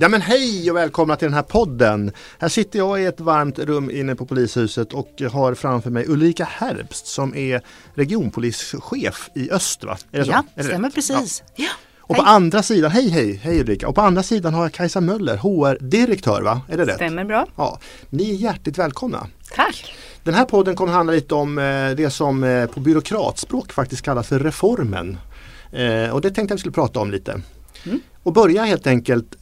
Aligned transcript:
Ja 0.00 0.08
men 0.08 0.20
hej 0.20 0.70
och 0.70 0.76
välkomna 0.76 1.16
till 1.16 1.26
den 1.26 1.34
här 1.34 1.42
podden. 1.42 2.12
Här 2.38 2.48
sitter 2.48 2.78
jag 2.78 3.02
i 3.02 3.04
ett 3.04 3.20
varmt 3.20 3.58
rum 3.58 3.90
inne 3.90 4.14
på 4.14 4.26
polishuset 4.26 4.92
och 4.92 5.22
har 5.32 5.54
framför 5.54 5.90
mig 5.90 6.04
Ulrika 6.08 6.44
Herbst 6.44 7.06
som 7.06 7.34
är 7.34 7.62
regionpolischef 7.94 9.30
i 9.34 9.50
öst. 9.50 9.84
Va? 9.84 9.98
Är 10.12 10.20
det 10.20 10.26
ja, 10.26 10.44
så? 10.56 10.62
stämmer 10.62 10.90
precis. 10.90 11.42
Ja. 11.56 11.64
ja. 11.64 11.70
Och 12.00 12.14
hej. 12.14 12.24
på 12.24 12.30
andra 12.30 12.62
sidan, 12.62 12.90
hej 12.90 13.08
hej, 13.08 13.34
hej 13.42 13.60
Ulrika. 13.60 13.88
Och 13.88 13.94
på 13.94 14.00
andra 14.00 14.22
sidan 14.22 14.54
har 14.54 14.62
jag 14.62 14.72
Kajsa 14.72 15.00
Möller, 15.00 15.36
HR-direktör 15.36 16.42
va? 16.42 16.60
Är 16.68 16.76
det 16.76 16.86
rätt? 16.86 16.94
Stämmer 16.94 17.24
bra. 17.24 17.46
Ja. 17.56 17.80
Ni 18.10 18.30
är 18.30 18.34
hjärtligt 18.34 18.78
välkomna. 18.78 19.26
Tack. 19.54 19.94
Den 20.22 20.34
här 20.34 20.44
podden 20.44 20.76
kommer 20.76 20.92
handla 20.92 21.12
lite 21.12 21.34
om 21.34 21.58
eh, 21.58 21.90
det 21.90 22.10
som 22.10 22.44
eh, 22.44 22.66
på 22.66 22.80
byråkratspråk 22.80 23.72
faktiskt 23.72 24.02
kallas 24.02 24.28
för 24.28 24.38
reformen. 24.38 25.18
Eh, 25.72 26.10
och 26.10 26.20
det 26.20 26.30
tänkte 26.30 26.52
jag 26.52 26.56
vi 26.56 26.60
skulle 26.60 26.72
prata 26.72 27.00
om 27.00 27.10
lite. 27.10 27.40
Mm. 27.84 28.00
Och 28.28 28.34
börja 28.34 28.64
helt 28.64 28.86
enkelt 28.86 29.36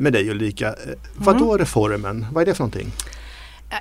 med 0.00 0.12
dig 0.12 0.30
Ulrika. 0.30 0.74
Vad 1.16 1.38
då 1.38 1.44
mm. 1.44 1.58
reformen? 1.58 2.26
Vad 2.32 2.42
är 2.42 2.46
det 2.46 2.54
för 2.54 2.62
någonting? 2.62 2.92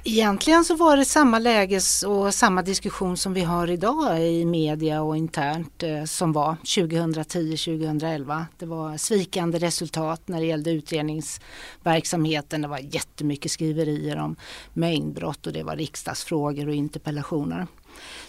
Egentligen 0.04 0.66
så 0.66 0.76
var 0.76 0.98
det 0.98 1.06
samma 1.06 1.40
läges 1.40 2.04
och 2.04 2.34
samma 2.34 2.62
diskussion 2.62 3.18
som 3.18 3.34
vi 3.34 3.42
har 3.42 3.70
idag 3.70 4.22
i 4.22 4.46
media 4.46 5.02
och 5.02 5.18
internt 5.18 5.84
eh, 5.84 6.04
som 6.04 6.34
var 6.34 6.56
2010-2011. 6.64 8.46
Det 8.58 8.66
var 8.66 8.98
svikande 8.98 9.58
resultat 9.60 10.22
när 10.26 10.40
det 10.40 10.46
gällde 10.46 10.72
utredningsverksamheten. 10.72 12.62
Det 12.62 12.68
var 12.68 12.80
jättemycket 12.80 13.52
skriverier 13.52 14.18
om 14.18 14.36
mängdbrott 14.74 15.48
och 15.48 15.54
det 15.54 15.64
var 15.64 15.76
riksdagsfrågor 15.76 16.68
och 16.68 16.76
interpellationer. 16.76 17.68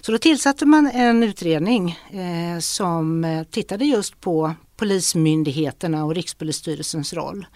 Så 0.01 0.13
då 0.13 0.19
tillsatte 0.19 0.67
man 0.67 0.87
en 0.87 1.23
utredning 1.23 1.99
eh, 2.11 2.59
som 2.61 3.25
eh, 3.25 3.45
tittade 3.45 3.85
just 3.85 4.21
på 4.21 4.55
Polismyndigheterna 4.79 6.05
och 6.05 6.15
Rikspolisstyrelsens 6.15 7.13
roll. 7.13 7.47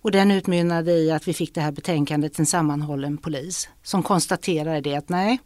Och 0.00 0.10
den 0.10 0.30
utmynnade 0.30 0.92
i 0.92 1.10
att 1.10 1.28
vi 1.28 1.32
fick 1.32 1.54
det 1.54 1.60
här 1.60 1.72
betänkandet 1.72 2.38
En 2.38 2.46
sammanhållen 2.46 3.18
polis 3.18 3.68
som 3.82 4.02
konstaterade 4.02 4.80
det 4.80 4.94
att 4.94 5.08
nej, 5.08 5.38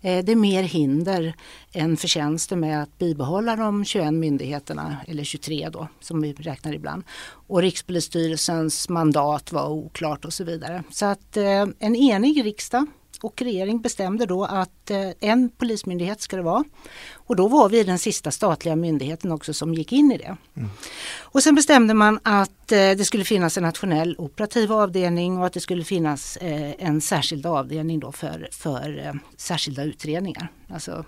eh, 0.00 0.24
det 0.24 0.32
är 0.32 0.36
mer 0.36 0.62
hinder 0.62 1.34
än 1.72 1.96
förtjänster 1.96 2.56
med 2.56 2.82
att 2.82 2.98
bibehålla 2.98 3.56
de 3.56 3.84
21 3.84 4.14
myndigheterna, 4.14 4.96
eller 5.06 5.24
23 5.24 5.68
då 5.68 5.88
som 6.00 6.20
vi 6.20 6.32
räknar 6.32 6.72
ibland. 6.72 7.02
Och 7.30 7.62
Rikspolisstyrelsens 7.62 8.88
mandat 8.88 9.52
var 9.52 9.68
oklart 9.68 10.24
och 10.24 10.32
så 10.32 10.44
vidare. 10.44 10.82
Så 10.90 11.06
att 11.06 11.36
eh, 11.36 11.66
en 11.78 11.96
enig 11.96 12.44
riksdag 12.44 12.86
och 13.20 13.42
regering 13.42 13.80
bestämde 13.80 14.26
då 14.26 14.44
att 14.44 14.90
eh, 14.90 15.10
en 15.20 15.50
polismyndighet 15.50 16.20
ska 16.20 16.36
det 16.36 16.42
vara. 16.42 16.64
Och 17.12 17.36
då 17.36 17.48
var 17.48 17.68
vi 17.68 17.84
den 17.84 17.98
sista 17.98 18.30
statliga 18.30 18.76
myndigheten 18.76 19.32
också 19.32 19.54
som 19.54 19.74
gick 19.74 19.92
in 19.92 20.12
i 20.12 20.18
det. 20.18 20.36
Mm. 20.56 20.70
Och 21.18 21.42
sen 21.42 21.54
bestämde 21.54 21.94
man 21.94 22.20
att 22.22 22.72
eh, 22.72 22.76
det 22.76 23.04
skulle 23.04 23.24
finnas 23.24 23.56
en 23.56 23.62
nationell 23.62 24.14
operativ 24.18 24.72
avdelning 24.72 25.38
och 25.38 25.46
att 25.46 25.52
det 25.52 25.60
skulle 25.60 25.84
finnas 25.84 26.36
eh, 26.36 26.72
en 26.78 27.00
särskild 27.00 27.46
avdelning 27.46 28.00
då 28.00 28.12
för, 28.12 28.48
för 28.52 29.20
särskilda 29.36 29.84
utredningar. 29.84 30.48
Alltså 30.68 31.04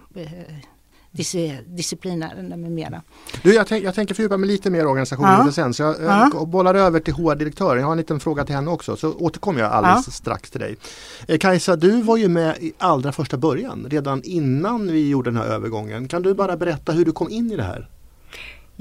disciplinärenden 1.66 2.60
med 2.60 2.72
mera. 2.72 3.02
Du, 3.42 3.54
jag, 3.54 3.66
tänk, 3.66 3.84
jag 3.84 3.94
tänker 3.94 4.14
fördjupa 4.14 4.36
mig 4.36 4.48
lite 4.48 4.70
mer 4.70 4.80
i 4.80 4.86
organisationen 4.86 5.46
ja. 5.46 5.52
sen 5.52 5.74
så 5.74 5.82
jag, 5.82 5.96
ja. 6.02 6.30
jag 6.34 6.48
bollar 6.48 6.74
över 6.74 7.00
till 7.00 7.14
HR-direktören. 7.14 7.78
Jag 7.78 7.86
har 7.86 7.92
en 7.92 7.98
liten 7.98 8.20
fråga 8.20 8.44
till 8.44 8.54
henne 8.54 8.70
också 8.70 8.96
så 8.96 9.12
återkommer 9.12 9.60
jag 9.60 9.72
alldeles 9.72 10.06
ja. 10.06 10.12
strax 10.12 10.50
till 10.50 10.60
dig. 10.60 10.76
Eh, 11.28 11.38
Kajsa, 11.38 11.76
du 11.76 12.02
var 12.02 12.16
ju 12.16 12.28
med 12.28 12.56
i 12.58 12.72
allra 12.78 13.12
första 13.12 13.36
början, 13.36 13.86
redan 13.90 14.22
innan 14.22 14.92
vi 14.92 15.08
gjorde 15.08 15.30
den 15.30 15.36
här 15.36 15.46
övergången. 15.46 16.08
Kan 16.08 16.22
du 16.22 16.34
bara 16.34 16.56
berätta 16.56 16.92
hur 16.92 17.04
du 17.04 17.12
kom 17.12 17.30
in 17.30 17.52
i 17.52 17.56
det 17.56 17.62
här? 17.62 17.88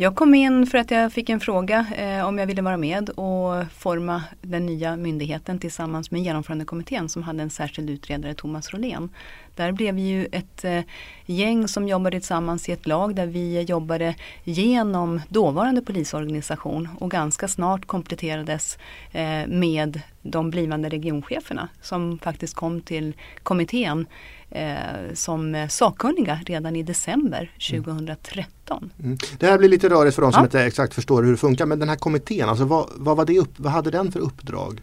Jag 0.01 0.15
kom 0.15 0.33
in 0.33 0.67
för 0.67 0.77
att 0.77 0.91
jag 0.91 1.13
fick 1.13 1.29
en 1.29 1.39
fråga 1.39 1.85
eh, 1.95 2.27
om 2.27 2.37
jag 2.37 2.47
ville 2.47 2.61
vara 2.61 2.77
med 2.77 3.09
och 3.09 3.71
forma 3.71 4.23
den 4.41 4.65
nya 4.65 4.95
myndigheten 4.95 5.59
tillsammans 5.59 6.11
med 6.11 6.21
genomförandekommittén 6.21 7.09
som 7.09 7.23
hade 7.23 7.43
en 7.43 7.49
särskild 7.49 7.89
utredare, 7.89 8.33
Thomas 8.33 8.73
Rolén. 8.73 9.09
Där 9.55 9.71
blev 9.71 9.95
vi 9.95 10.01
ju 10.01 10.27
ett 10.31 10.65
eh, 10.65 10.81
gäng 11.25 11.67
som 11.67 11.87
jobbade 11.87 12.19
tillsammans 12.19 12.69
i 12.69 12.71
ett 12.71 12.87
lag 12.87 13.15
där 13.15 13.25
vi 13.25 13.61
jobbade 13.61 14.15
genom 14.43 15.21
dåvarande 15.29 15.81
polisorganisation 15.81 16.89
och 16.99 17.11
ganska 17.11 17.47
snart 17.47 17.85
kompletterades 17.85 18.77
eh, 19.11 19.47
med 19.47 20.01
de 20.21 20.49
blivande 20.49 20.89
regioncheferna 20.89 21.69
som 21.81 22.19
faktiskt 22.19 22.53
kom 22.53 22.81
till 22.81 23.13
kommittén 23.43 24.05
eh, 24.51 25.13
som 25.13 25.67
sakkunniga 25.69 26.39
redan 26.45 26.75
i 26.75 26.83
december 26.83 27.51
2013. 27.71 28.91
Mm. 29.03 29.17
Det 29.39 29.47
här 29.47 29.57
blir 29.57 29.69
lite 29.69 29.89
rörigt 29.89 30.15
för 30.15 30.21
de 30.21 30.31
som 30.31 30.41
ja. 30.41 30.45
inte 30.45 30.63
exakt 30.63 30.93
förstår 30.93 31.23
hur 31.23 31.31
det 31.31 31.37
funkar 31.37 31.65
men 31.65 31.79
den 31.79 31.89
här 31.89 31.95
kommittén, 31.95 32.49
alltså 32.49 32.65
vad, 32.65 32.89
vad, 32.95 33.17
var 33.17 33.25
det 33.25 33.39
upp, 33.39 33.53
vad 33.55 33.71
hade 33.71 33.91
den 33.91 34.11
för 34.11 34.19
uppdrag? 34.19 34.81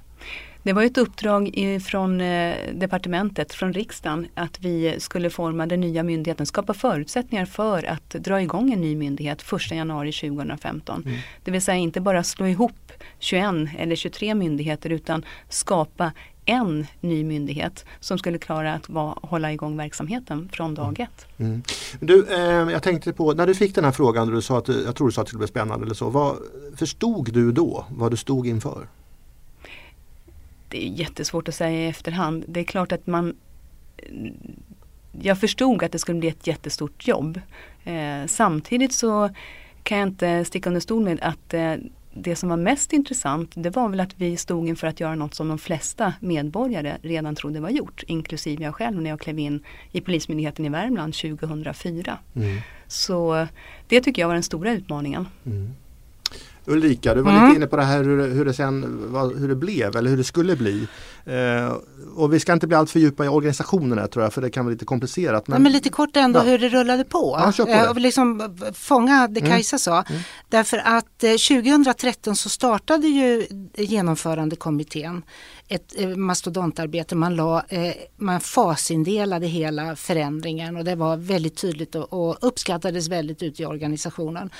Det 0.66 0.72
var 0.72 0.82
ett 0.82 0.99
uppdrag 0.99 1.53
från 1.84 2.21
eh, 2.21 2.55
departementet, 2.75 3.55
från 3.55 3.72
riksdagen, 3.72 4.26
att 4.34 4.60
vi 4.60 4.97
skulle 4.99 5.31
forma 5.31 5.66
den 5.66 5.81
nya 5.81 6.03
myndigheten, 6.03 6.47
skapa 6.47 6.75
förutsättningar 6.75 7.47
för 7.47 7.84
att 7.84 8.10
dra 8.10 8.43
igång 8.43 8.72
en 8.72 8.81
ny 8.81 8.97
myndighet 8.97 9.53
1 9.53 9.71
januari 9.71 10.12
2015. 10.12 11.03
Mm. 11.06 11.19
Det 11.44 11.50
vill 11.50 11.62
säga 11.62 11.76
inte 11.76 12.00
bara 12.00 12.22
slå 12.22 12.47
ihop 12.47 12.93
21 13.19 13.44
eller 13.78 13.97
23 13.97 14.34
myndigheter 14.34 14.91
utan 14.91 15.25
skapa 15.49 16.12
en 16.46 16.86
ny 17.00 17.24
myndighet 17.24 17.84
som 18.00 18.18
skulle 18.18 18.38
klara 18.38 18.74
att 18.74 18.88
va, 18.88 19.18
hålla 19.22 19.52
igång 19.52 19.76
verksamheten 19.76 20.48
från 20.52 20.74
dag 20.74 21.00
mm. 21.00 21.02
ett. 21.02 21.26
Mm. 21.38 21.62
Du, 22.00 22.26
eh, 22.30 22.72
jag 22.72 22.82
tänkte 22.82 23.12
på, 23.12 23.32
när 23.32 23.46
du 23.46 23.54
fick 23.54 23.74
den 23.74 23.84
här 23.84 23.92
frågan, 23.92 24.28
du 24.28 24.42
sa 24.42 24.58
att, 24.58 24.68
jag 24.68 24.96
tror 24.96 25.08
du 25.08 25.12
sa 25.12 25.20
att 25.20 25.26
det 25.26 25.28
skulle 25.28 25.38
bli 25.38 25.48
spännande 25.48 25.84
eller 25.84 25.94
så. 25.94 26.10
Vad, 26.10 26.36
förstod 26.76 27.32
du 27.32 27.52
då 27.52 27.84
vad 27.90 28.10
du 28.10 28.16
stod 28.16 28.46
inför? 28.46 28.88
Det 30.68 30.86
är 30.86 30.90
jättesvårt 30.90 31.48
att 31.48 31.54
säga 31.54 31.86
i 31.86 31.88
efterhand. 31.88 32.44
Det 32.48 32.60
är 32.60 32.64
klart 32.64 32.92
att 32.92 33.06
man 33.06 33.36
Jag 35.22 35.40
förstod 35.40 35.82
att 35.82 35.92
det 35.92 35.98
skulle 35.98 36.18
bli 36.18 36.28
ett 36.28 36.46
jättestort 36.46 37.08
jobb. 37.08 37.40
Eh, 37.84 38.26
samtidigt 38.26 38.92
så 38.92 39.30
kan 39.82 39.98
jag 39.98 40.08
inte 40.08 40.44
sticka 40.44 40.70
under 40.70 40.80
stol 40.80 41.04
med 41.04 41.20
att 41.22 41.54
eh, 41.54 41.74
det 42.16 42.37
som 42.37 42.49
var 42.49 42.56
mest 42.56 42.93
intressant 42.93 43.53
det 43.54 43.71
var 43.71 43.88
väl 43.88 44.00
att 44.00 44.15
vi 44.16 44.37
stod 44.37 44.69
inför 44.69 44.87
att 44.87 45.00
göra 45.00 45.15
något 45.15 45.34
som 45.34 45.49
de 45.49 45.59
flesta 45.59 46.15
medborgare 46.21 46.97
redan 47.03 47.34
trodde 47.34 47.60
var 47.60 47.71
gjort. 47.71 48.03
Inklusive 48.06 48.65
jag 48.65 48.75
själv 48.75 49.03
när 49.03 49.10
jag 49.10 49.21
klev 49.21 49.38
in 49.38 49.62
i 49.93 50.00
Polismyndigheten 50.00 50.65
i 50.65 50.69
Värmland 50.69 51.15
2004. 51.15 52.19
Mm. 52.34 52.59
Så 52.87 53.47
det 53.88 54.00
tycker 54.00 54.22
jag 54.22 54.26
var 54.26 54.34
den 54.34 54.43
stora 54.43 54.72
utmaningen. 54.72 55.28
Mm. 55.47 55.75
Ulrika, 56.66 57.15
du 57.15 57.21
var 57.21 57.31
mm. 57.31 57.44
lite 57.44 57.56
inne 57.56 57.66
på 57.66 57.77
det 57.77 57.82
här 57.82 58.04
hur, 58.04 58.34
hur, 58.34 58.44
det 58.44 58.54
sen, 58.54 58.82
hur 59.38 59.49
det 59.49 59.54
blev 59.54 59.97
eller 59.97 60.10
hur 60.10 60.16
det 60.16 60.25
skulle 60.25 60.56
bli. 60.56 60.87
Eh, 61.25 61.72
och 62.15 62.32
vi 62.32 62.41
ska 62.41 62.53
inte 62.53 62.66
bli 62.66 62.77
alltför 62.77 63.00
djupa 63.00 63.25
i 63.25 63.28
organisationerna 63.28 64.06
tror 64.06 64.25
jag 64.25 64.32
för 64.32 64.43
det 64.43 64.50
kan 64.50 64.65
vara 64.65 64.72
lite 64.72 64.84
komplicerat. 64.84 65.49
Men, 65.49 65.62
men 65.62 65.72
lite 65.72 65.88
kort 65.88 66.16
ändå 66.16 66.38
ja. 66.41 66.44
hur 66.44 66.59
det 66.59 66.69
rullade 66.69 67.05
på. 67.05 67.53
Ja, 67.56 67.65
på 67.65 67.71
eh, 67.71 67.94
liksom 67.94 68.56
fånga 68.75 69.28
det 69.28 69.41
mm. 69.41 69.53
Kajsa 69.53 69.78
sa. 69.78 70.03
Mm. 70.03 70.22
Därför 70.49 70.78
att 70.84 71.25
eh, 71.25 71.31
2013 71.31 72.37
så 72.37 72.49
startade 72.49 73.09
ju 73.09 73.47
genomförandekommittén 73.76 75.22
ett 75.69 75.94
eh, 76.00 76.09
mastodontarbete. 76.09 77.15
Man, 77.15 77.37
la, 77.37 77.65
eh, 77.69 77.94
man 78.16 78.41
fasindelade 78.41 79.47
hela 79.47 79.97
förändringen 79.97 80.76
och 80.76 80.84
det 80.84 80.94
var 80.94 81.16
väldigt 81.16 81.56
tydligt 81.56 81.94
och, 81.94 82.12
och 82.12 82.37
uppskattades 82.41 83.09
väldigt 83.09 83.43
ute 83.43 83.62
i 83.62 83.66
organisationen. 83.66 84.50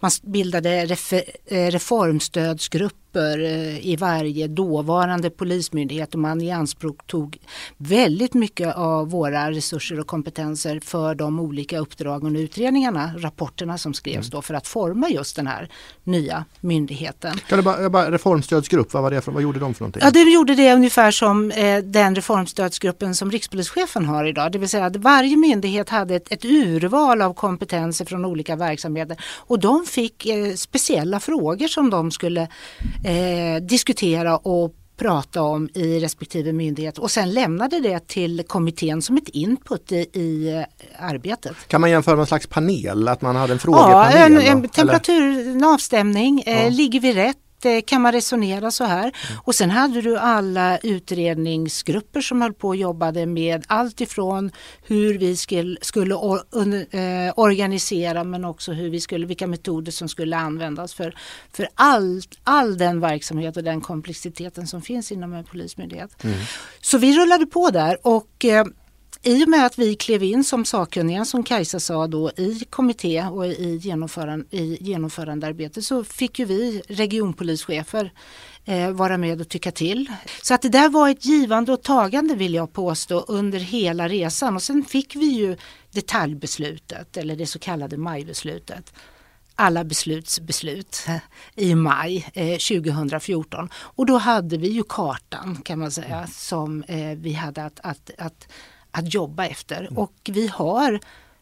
Man 0.00 0.10
bildade 0.22 0.86
refer, 0.86 1.22
Eh, 1.54 1.70
reformstödsgrupp 1.70 3.03
grupper 3.14 3.38
eh, 3.38 3.86
i 3.86 3.96
varje 3.96 4.48
dåvarande 4.48 5.30
polismyndighet 5.30 6.14
och 6.14 6.20
man 6.20 6.40
i 6.40 6.50
anspråk 6.50 7.06
tog 7.06 7.38
väldigt 7.76 8.34
mycket 8.34 8.76
av 8.76 9.10
våra 9.10 9.50
resurser 9.50 10.00
och 10.00 10.06
kompetenser 10.06 10.80
för 10.80 11.14
de 11.14 11.40
olika 11.40 11.78
uppdragen 11.78 12.36
och 12.36 12.40
utredningarna, 12.40 13.10
rapporterna 13.18 13.78
som 13.78 13.94
skrevs 13.94 14.16
mm. 14.16 14.30
då 14.30 14.42
för 14.42 14.54
att 14.54 14.66
forma 14.66 15.08
just 15.08 15.36
den 15.36 15.46
här 15.46 15.68
nya 16.04 16.44
myndigheten. 16.60 17.38
Kan 17.48 17.58
du 17.58 17.62
bara, 17.62 17.90
bara, 17.90 18.10
reformstödsgrupp, 18.10 18.92
vad, 18.92 19.02
var 19.02 19.10
det 19.10 19.20
för, 19.20 19.32
vad 19.32 19.42
gjorde 19.42 19.58
de 19.58 19.74
för 19.74 19.82
någonting? 19.82 20.02
Ja, 20.04 20.10
det 20.10 20.20
gjorde 20.20 20.54
det 20.54 20.74
ungefär 20.74 21.10
som 21.10 21.50
eh, 21.50 21.78
den 21.78 22.14
reformstödsgruppen 22.14 23.14
som 23.14 23.30
rikspolischefen 23.30 24.04
har 24.04 24.24
idag. 24.24 24.52
Det 24.52 24.58
vill 24.58 24.68
säga 24.68 24.86
att 24.86 24.96
varje 24.96 25.36
myndighet 25.36 25.88
hade 25.88 26.14
ett, 26.14 26.32
ett 26.32 26.44
urval 26.44 27.22
av 27.22 27.34
kompetenser 27.34 28.04
från 28.04 28.24
olika 28.24 28.56
verksamheter 28.56 29.16
och 29.46 29.58
de 29.58 29.86
fick 29.86 30.26
eh, 30.26 30.54
speciella 30.54 31.20
frågor 31.20 31.68
som 31.68 31.90
de 31.90 32.10
skulle 32.10 32.48
eh, 33.04 33.62
diskutera 33.62 34.36
och 34.36 34.74
prata 34.96 35.42
om 35.42 35.68
i 35.74 36.00
respektive 36.00 36.52
myndighet 36.52 36.98
och 36.98 37.10
sen 37.10 37.32
lämnade 37.32 37.80
det 37.80 38.08
till 38.08 38.42
kommittén 38.46 39.02
som 39.02 39.16
ett 39.16 39.28
input 39.28 39.92
i, 39.92 39.96
i 40.12 40.56
eh, 40.58 41.04
arbetet. 41.06 41.56
Kan 41.68 41.80
man 41.80 41.90
jämföra 41.90 42.16
med 42.16 42.20
en 42.20 42.26
slags 42.26 42.46
panel, 42.46 43.08
att 43.08 43.22
man 43.22 43.36
hade 43.36 43.52
en 43.52 43.58
frågepanel? 43.58 44.16
Ja, 44.16 44.26
en, 44.26 44.40
en 44.40 44.68
temperatur, 44.68 45.48
en 45.48 45.64
avstämning. 45.64 46.42
Eh, 46.46 46.62
ja. 46.62 46.68
ligger 46.68 47.00
vi 47.00 47.12
rätt? 47.12 47.36
Att 47.64 47.74
eh, 47.74 47.80
kan 47.86 48.02
man 48.02 48.12
resonera 48.12 48.70
så 48.70 48.84
här? 48.84 49.02
Mm. 49.02 49.40
Och 49.44 49.54
sen 49.54 49.70
hade 49.70 50.02
du 50.02 50.18
alla 50.18 50.78
utredningsgrupper 50.78 52.20
som 52.20 52.42
höll 52.42 52.52
på 52.52 52.68
och 52.68 52.76
jobbade 52.76 53.26
med 53.26 53.64
allt 53.68 54.00
ifrån 54.00 54.50
hur 54.86 55.18
vi 55.18 55.36
skulle, 55.36 55.76
skulle 55.80 56.14
or, 56.14 56.40
un, 56.50 56.74
eh, 56.74 57.32
organisera 57.36 58.24
men 58.24 58.44
också 58.44 58.72
hur 58.72 58.90
vi 58.90 59.00
skulle, 59.00 59.26
vilka 59.26 59.46
metoder 59.46 59.92
som 59.92 60.08
skulle 60.08 60.36
användas 60.36 60.94
för, 60.94 61.14
för 61.52 61.68
all, 61.74 62.22
all 62.44 62.78
den 62.78 63.00
verksamhet 63.00 63.56
och 63.56 63.64
den 63.64 63.80
komplexiteten 63.80 64.66
som 64.66 64.82
finns 64.82 65.12
inom 65.12 65.32
en 65.32 65.44
polismyndighet. 65.44 66.24
Mm. 66.24 66.36
Så 66.80 66.98
vi 66.98 67.18
rullade 67.18 67.46
på 67.46 67.70
där 67.70 67.98
och 68.02 68.44
eh, 68.44 68.64
i 69.24 69.44
och 69.44 69.48
med 69.48 69.66
att 69.66 69.78
vi 69.78 69.94
klev 69.94 70.22
in 70.22 70.44
som 70.44 70.64
sakkunniga 70.64 71.24
som 71.24 71.42
Kajsa 71.42 71.80
sa 71.80 72.06
då 72.06 72.30
i 72.30 72.64
kommitté 72.70 73.24
och 73.24 73.46
i, 73.46 73.76
genomförande, 73.76 74.46
i 74.50 74.78
genomförandearbete 74.80 75.82
så 75.82 76.04
fick 76.04 76.38
ju 76.38 76.44
vi 76.44 76.82
regionpolischefer 76.88 78.12
eh, 78.64 78.90
vara 78.90 79.18
med 79.18 79.40
och 79.40 79.48
tycka 79.48 79.70
till. 79.70 80.12
Så 80.42 80.54
att 80.54 80.62
det 80.62 80.68
där 80.68 80.88
var 80.88 81.08
ett 81.08 81.24
givande 81.24 81.72
och 81.72 81.82
tagande 81.82 82.34
vill 82.34 82.54
jag 82.54 82.72
påstå 82.72 83.20
under 83.20 83.58
hela 83.58 84.08
resan. 84.08 84.54
Och 84.54 84.62
sen 84.62 84.84
fick 84.84 85.16
vi 85.16 85.26
ju 85.26 85.56
detaljbeslutet 85.90 87.16
eller 87.16 87.36
det 87.36 87.46
så 87.46 87.58
kallade 87.58 87.96
majbeslutet. 87.96 88.92
Alla 89.54 89.84
beslutsbeslut 89.84 91.06
i 91.54 91.74
maj 91.74 92.30
eh, 92.34 92.58
2014 92.58 93.68
och 93.74 94.06
då 94.06 94.18
hade 94.18 94.56
vi 94.56 94.68
ju 94.68 94.82
kartan 94.88 95.56
kan 95.64 95.78
man 95.78 95.90
säga 95.90 96.26
som 96.26 96.82
eh, 96.82 97.10
vi 97.16 97.32
hade 97.32 97.64
att, 97.64 97.80
att, 97.82 98.10
att 98.18 98.48
att 98.94 99.14
jobba 99.14 99.46
efter. 99.46 99.80
Mm. 99.80 99.98
Och 99.98 100.14
vi 100.24 100.46
har 100.46 101.00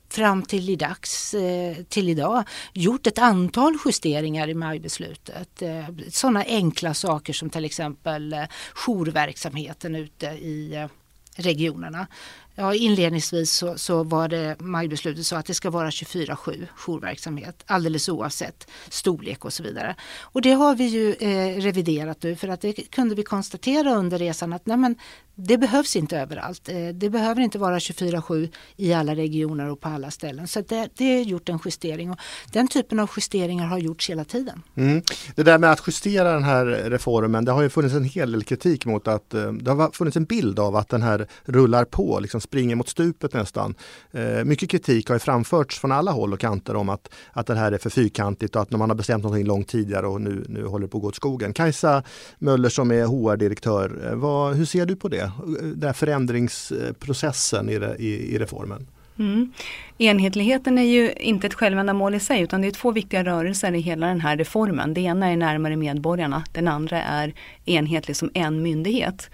fram 0.08 0.43
till, 0.43 0.70
i 0.70 0.76
dags, 0.76 1.34
eh, 1.34 1.76
till 1.88 2.08
idag 2.08 2.44
gjort 2.72 3.06
ett 3.06 3.19
antal 3.19 3.76
justeringar 3.84 4.49
i 4.49 4.54
majbeslutet. 4.54 5.62
Eh, 5.62 5.84
sådana 6.10 6.44
enkla 6.46 6.94
saker 6.94 7.32
som 7.32 7.50
till 7.50 7.64
exempel 7.64 8.32
eh, 8.32 8.44
jourverksamheten 8.75 9.96
ute 9.96 10.26
i 10.26 10.88
regionerna. 11.37 12.06
Ja, 12.54 12.75
inledningsvis 12.75 13.52
så, 13.52 13.78
så 13.78 14.02
var 14.02 14.28
det 14.28 14.60
majbeslutet 14.60 15.26
så 15.26 15.37
att 15.37 15.46
det 15.46 15.54
ska 15.54 15.70
vara 15.70 15.90
24-7 15.90 16.66
jourverksamhet 16.76 17.62
alldeles 17.66 18.08
oavsett 18.08 18.66
storlek 18.88 19.44
och 19.44 19.52
så 19.52 19.62
vidare. 19.62 19.96
Och 20.20 20.43
det 20.43 20.52
har 20.52 20.75
vi 20.75 20.84
ju 20.84 21.14
eh, 21.14 21.60
reviderat 21.60 22.22
nu 22.22 22.37
för 22.37 22.49
att 22.49 22.60
det 22.60 22.72
kunde 22.72 23.14
vi 23.14 23.22
konstatera 23.22 23.94
under 23.94 24.19
resan 24.19 24.52
att 24.52 24.66
nej 24.66 24.76
men, 24.76 24.96
det 25.34 25.58
behövs 25.58 25.96
inte 25.96 26.19
överallt. 26.19 26.69
Eh, 26.69 26.88
det 26.94 27.10
behöver 27.10 27.43
inte 27.43 27.58
vara 27.58 27.78
24-7 27.78 28.49
i 28.76 28.93
alla 28.93 29.14
regioner 29.14 29.70
och 29.70 29.81
på 29.81 29.88
alla 29.88 30.10
ställen. 30.10 30.48
Så 30.48 30.60
det, 30.60 30.88
det 30.96 31.05
är 31.05 31.22
gjort 31.22 31.48
en 31.48 31.58
justering 31.64 32.10
och 32.10 32.19
den 32.52 32.69
typen 32.69 32.98
av 32.98 33.10
justeringar 33.16 33.66
har 33.66 33.78
gjorts 33.78 34.10
hela 34.10 34.25
tiden. 34.25 34.62
Mm. 34.75 35.02
Det 35.34 35.43
där 35.43 35.58
med 35.58 35.72
att 35.72 35.82
justera 35.87 36.32
den 36.32 36.44
här 36.44 36.64
reformen, 36.66 37.44
det 37.44 37.52
har 37.52 37.62
ju 37.62 37.69
funnits 37.69 37.94
en 37.94 38.05
hel 38.05 38.32
del 38.32 38.44
kritik 38.44 38.87
mot 38.87 39.08
att 39.08 39.34
eh, 39.34 39.52
det 39.52 39.70
har 39.70 39.90
funnits 39.90 40.16
en 40.16 40.25
bild 40.25 40.58
av 40.58 40.76
att 40.76 40.88
den 40.88 41.02
här 41.02 41.26
rullar 41.44 41.84
på, 41.84 42.20
liksom 42.20 42.40
springer 42.43 42.77
mot 42.77 42.89
stupet 42.89 43.35
nästan. 43.35 43.75
Eh, 44.11 44.44
mycket 44.44 44.71
kritik 44.71 45.09
har 45.09 45.15
ju 45.15 45.19
framförts 45.19 45.79
från 45.79 45.93
alla 45.93 46.11
håll 46.11 46.33
och 46.33 46.41
kanter 46.41 46.77
om 46.77 46.89
att, 46.89 47.15
att 47.33 47.47
det 47.47 47.55
här 47.55 47.73
är 47.73 47.79
för 47.79 47.91
fyrkantigt 47.91 48.56
och 48.56 48.62
att 48.62 48.71
man 48.71 48.91
har 48.91 48.97
bestämt 48.97 49.23
någonting 49.23 49.47
långt 49.47 49.69
tidigare 49.69 50.06
och 50.06 50.21
nu, 50.21 50.44
nu 50.49 50.65
håller 50.65 50.87
det 50.87 50.91
på 50.91 50.99
att 50.99 51.03
gå 51.03 51.09
åt 51.09 51.17
skogen. 51.17 51.53
Kajsa 51.53 52.03
Möller 52.39 52.69
som 52.69 52.91
är 52.91 53.06
HR-direktör, 53.06 54.09
eh, 54.11 54.15
vad, 54.15 54.55
hur 54.55 54.65
ser 54.65 54.87
du 54.87 54.97
på 54.97 55.09
det? 55.09 55.33
Den 55.61 55.83
här 55.83 55.93
förändringsprocessen 55.93 57.69
i, 57.69 57.75
i, 57.99 58.35
i 58.35 58.39
reformen? 58.39 58.87
Mm. 59.19 59.53
Enhetligheten 59.99 60.79
är 60.79 60.83
ju 60.83 61.12
inte 61.12 61.47
ett 61.47 61.55
självändamål 61.55 62.15
i 62.15 62.21
sig 62.21 62.41
utan 62.41 62.62
det 62.62 62.69
är 62.69 62.73
två 62.73 62.91
viktiga 62.91 63.25
rörelser 63.25 63.73
i 63.73 63.81
hela 63.81 64.06
den 64.06 64.21
här 64.21 64.37
reformen. 64.37 64.94
Det 64.94 65.00
ena 65.00 65.27
är 65.27 65.37
närmare 65.37 65.77
medborgarna, 65.77 66.44
den 66.53 66.69
andra 66.69 67.03
är 67.03 67.35
enhetlig 67.65 68.17
som 68.17 68.31
en 68.35 68.62
myndighet. 68.62 69.31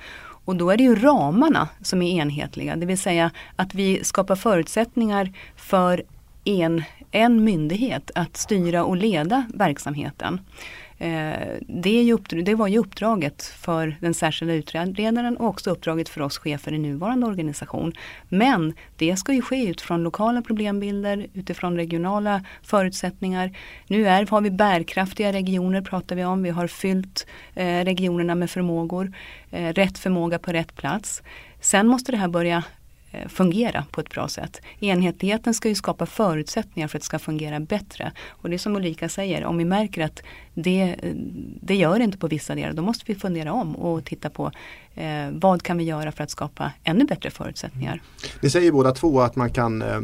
Och 0.49 0.57
då 0.57 0.71
är 0.71 0.77
det 0.77 0.83
ju 0.83 0.95
ramarna 0.95 1.69
som 1.83 2.03
är 2.03 2.21
enhetliga, 2.21 2.77
det 2.77 2.87
vill 2.87 2.99
säga 2.99 3.31
att 3.57 3.75
vi 3.75 4.05
skapar 4.05 4.37
förutsättningar 4.37 5.33
för 5.57 6.03
en, 6.45 6.83
en 7.11 7.45
myndighet 7.45 8.11
att 8.15 8.37
styra 8.37 8.85
och 8.85 8.97
leda 8.97 9.47
verksamheten. 9.55 10.41
Eh, 10.99 11.57
det, 11.61 11.99
är 11.99 12.03
ju 12.03 12.17
det 12.43 12.55
var 12.55 12.69
ju 12.69 12.79
uppdraget 12.79 13.43
för 13.43 13.97
den 14.01 14.15
särskilda 14.15 14.55
utredaren 14.55 15.37
och 15.37 15.47
också 15.47 15.71
uppdraget 15.71 16.09
för 16.09 16.21
oss 16.21 16.39
chefer 16.39 16.73
i 16.73 16.79
nuvarande 16.79 17.27
organisation. 17.27 17.93
Men 18.29 18.75
det 18.97 19.17
ska 19.17 19.33
ju 19.33 19.43
ske 19.43 19.69
utifrån 19.69 20.03
lokala 20.03 20.43
problembilder, 20.43 21.27
utifrån 21.35 21.77
regionala 21.77 22.45
förutsättningar. 22.63 23.57
Nu 23.87 24.09
är, 24.09 24.27
har 24.27 24.41
vi 24.41 24.51
bärkraftiga 24.51 25.33
regioner 25.33 25.83
pratar 25.83 26.17
vi 26.17 26.25
om. 26.25 26.43
Vi 26.43 26.51
har 26.51 26.67
fyllt 26.67 27.27
eh, 27.55 27.85
regionerna 27.85 28.35
med 28.35 28.51
förmågor. 28.51 29.13
Eh, 29.51 29.73
rätt 29.73 29.99
förmåga 29.99 30.39
på 30.39 30.53
rätt 30.53 30.77
plats. 30.77 31.23
Sen 31.61 31.87
måste 31.87 32.13
det 32.13 32.19
här 32.19 32.29
börja 32.29 32.65
fungera 33.29 33.85
på 33.91 34.01
ett 34.01 34.11
bra 34.11 34.29
sätt. 34.29 34.61
Enhetligheten 34.81 35.55
ska 35.55 35.69
ju 35.69 35.75
skapa 35.75 36.07
förutsättningar 36.07 36.89
för 36.89 36.99
att 36.99 37.03
det 37.03 37.07
ska 37.07 37.19
fungera 37.19 37.61
bättre. 37.61 38.13
Och 38.29 38.51
det 38.51 38.57
är 38.57 38.59
som 38.59 38.77
Ulrika 38.77 39.09
säger, 39.09 39.45
om 39.45 39.57
vi 39.57 39.65
märker 39.65 40.05
att 40.05 40.23
det, 40.55 40.97
det 41.61 41.75
gör 41.75 41.99
det 41.99 42.05
inte 42.05 42.19
på 42.19 42.29
vissa 42.29 42.55
delar, 42.55 42.73
då 42.73 42.83
måste 42.83 43.05
vi 43.07 43.15
fundera 43.15 43.53
om 43.53 43.77
och 43.77 44.05
titta 44.05 44.31
på 44.31 44.51
eh, 44.95 45.31
vad 45.33 45.63
kan 45.63 45.79
vi 45.79 45.85
göra 45.85 46.13
för 46.13 46.25
att 46.25 46.31
skapa 46.31 46.73
ännu 46.85 47.05
bättre 47.05 47.31
förutsättningar. 47.31 47.93
Mm. 47.93 48.05
Ni 48.43 48.51
säger 48.51 48.73
båda 48.73 48.93
två 48.93 49.21
att 49.21 49.37
man 49.37 49.51
kan 49.51 49.83
eh, 49.83 50.01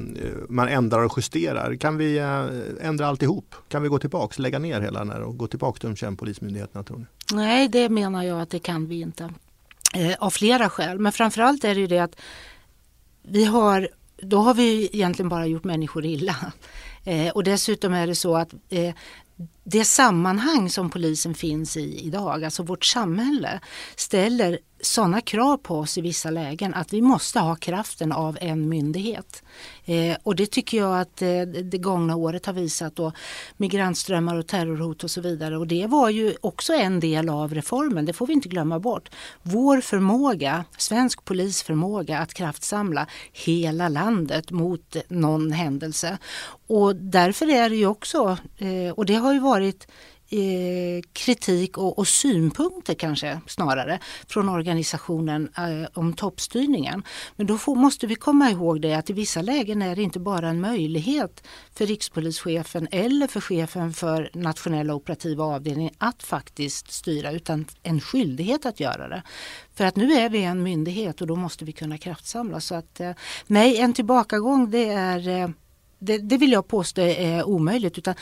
man 0.49 0.69
ändrar 0.69 1.05
och 1.05 1.13
justerar. 1.17 1.77
Kan 1.77 1.97
vi 1.97 2.19
eh, 2.19 2.87
ändra 2.89 3.07
alltihop? 3.07 3.55
Kan 3.69 3.83
vi 3.83 3.89
gå 3.89 3.99
tillbaks, 3.99 4.39
lägga 4.39 4.59
ner 4.59 4.81
hela 4.81 4.99
den 4.99 5.11
här 5.11 5.23
och 5.23 5.37
gå 5.39 5.47
tillbaka 5.47 5.79
till 5.79 5.89
de 5.89 5.97
känd 5.97 6.19
polismyndigheterna 6.19 6.85
tror 6.85 6.99
ni? 6.99 7.05
Nej, 7.33 7.69
det 7.69 7.89
menar 7.89 8.23
jag 8.23 8.41
att 8.41 8.51
det 8.51 8.59
kan 8.59 8.87
vi 8.87 9.01
inte. 9.01 9.31
Eh, 9.95 10.15
av 10.19 10.31
flera 10.31 10.71
skäl, 10.71 10.99
men 10.99 11.13
framförallt 11.13 11.65
är 11.65 11.75
det 11.75 11.81
ju 11.81 11.87
det 11.87 11.99
att 11.99 12.17
vi 13.29 13.45
har, 13.45 13.89
då 14.17 14.39
har 14.39 14.55
vi 14.55 14.91
egentligen 14.93 15.29
bara 15.29 15.47
gjort 15.47 15.65
människor 15.65 16.05
illa. 16.05 16.37
Eh, 17.07 17.33
och 17.33 17.45
dessutom 17.45 17.93
är 17.93 18.07
det 18.07 18.15
så 18.15 18.37
att 18.37 18.55
eh, 18.69 18.95
det 19.65 19.85
sammanhang 19.85 20.71
som 20.71 20.91
polisen 20.91 21.35
finns 21.35 21.77
i 21.77 22.07
idag, 22.07 22.45
alltså 22.45 22.63
vårt 22.63 22.85
samhälle, 22.85 23.61
ställer 23.97 24.59
sådana 24.87 25.21
krav 25.21 25.57
på 25.57 25.79
oss 25.79 25.99
i 25.99 26.01
vissa 26.01 26.31
lägen 26.31 26.75
att 26.75 26.93
vi 26.93 27.01
måste 27.01 27.41
ha 27.41 27.57
kraften 27.57 28.13
av 28.13 28.39
en 28.41 28.69
myndighet. 28.69 29.43
Eh, 29.85 30.17
och 30.23 30.37
det 30.37 30.47
tycker 30.47 30.79
jag 30.79 31.01
att 31.01 31.23
eh, 31.23 31.41
det 31.43 31.79
gångna 31.79 32.17
året 32.17 32.47
har 32.47 32.53
visat 32.53 32.97
då 32.97 33.13
migrantströmmar 33.57 34.37
och 34.37 34.47
terrorhot 34.47 35.05
och 35.05 35.11
så 35.11 35.21
vidare. 35.21 35.57
Och 35.57 35.67
det 35.67 35.87
var 35.87 36.11
ju 36.11 36.35
också 36.41 36.73
en 36.73 37.01
del 37.01 37.29
av 37.29 37.55
reformen, 37.55 38.05
det 38.05 38.13
får 38.13 38.27
vi 38.27 38.33
inte 38.33 38.49
glömma 38.49 38.79
bort. 38.81 39.11
Vår 39.43 39.81
förmåga, 39.81 40.65
svensk 40.79 41.25
polis 41.25 41.63
förmåga 41.63 42.19
att 42.19 42.35
kraftsamla 42.35 43.07
hela 43.33 43.89
landet 43.89 44.51
mot 44.51 44.97
någon 45.09 45.53
händelse. 45.53 46.19
Och 46.67 46.97
därför 46.97 47.51
är 47.51 47.71
det 47.71 47.77
ju 47.77 47.87
också, 47.87 48.39
eh, 48.59 48.93
och 48.95 49.07
det 49.07 49.15
har 49.15 49.33
ju 49.33 49.39
varit 49.39 49.54
eh, 49.63 51.03
kritik 51.13 51.79
och, 51.79 51.99
och, 51.99 52.09
synpunkter 52.09 52.95
kanske 52.95 53.41
snarare 53.47 53.99
från 54.29 54.49
organisationen 54.49 55.49
eh, 55.57 55.89
om 55.95 56.13
toppstyrningen. 56.13 57.03
Men 57.37 57.47
då 57.47 57.59
får, 57.59 57.75
måste 57.75 58.07
vi 58.07 58.15
komma 58.15 58.51
ihåg 58.51 58.81
det 58.81 58.95
att 58.95 59.11
i 59.11 59.13
vissa 59.13 59.43
lägen 59.43 59.83
är 59.83 59.97
det 59.97 60.03
inte 60.03 60.21
bara 60.21 60.49
en 60.49 60.61
möjlighet 60.61 61.47
för 61.75 61.87
rikspolischefen 61.87 62.89
eller 62.91 63.27
för 63.27 63.41
chefen 63.41 63.93
för 63.93 64.31
nationella 64.35 64.95
operativa 64.95 65.45
avdelningen 65.45 65.95
att 65.99 66.23
faktiskt 66.23 66.93
styra 66.93 67.33
utan 67.33 67.65
en 67.83 68.01
skyldighet 68.01 68.67
att 68.67 68.81
göra 68.81 69.09
det. 69.09 69.23
För 69.75 69.85
att 69.85 69.97
nu 69.97 70.13
är 70.13 70.29
vi 70.29 70.43
en 70.43 70.63
myndighet 70.63 71.21
och 71.21 71.27
då 71.27 71.37
måste 71.37 71.65
vi 71.65 71.73
kunna 71.73 71.99
kraftsamla. 71.99 72.61
Så 72.61 72.75
att, 72.75 73.01
eh, 73.01 73.13
nej, 73.47 73.79
en 73.79 73.93
tillbakagång 73.93 74.71
det 74.71 74.89
är 74.89 75.29
eh, 75.29 75.49
det, 75.99 76.19
det, 76.19 76.37
vill 76.37 76.53
jag 76.53 76.69
påstå 76.69 77.03
är 77.03 77.45
omöjligt. 77.45 77.99
Utan 77.99 78.15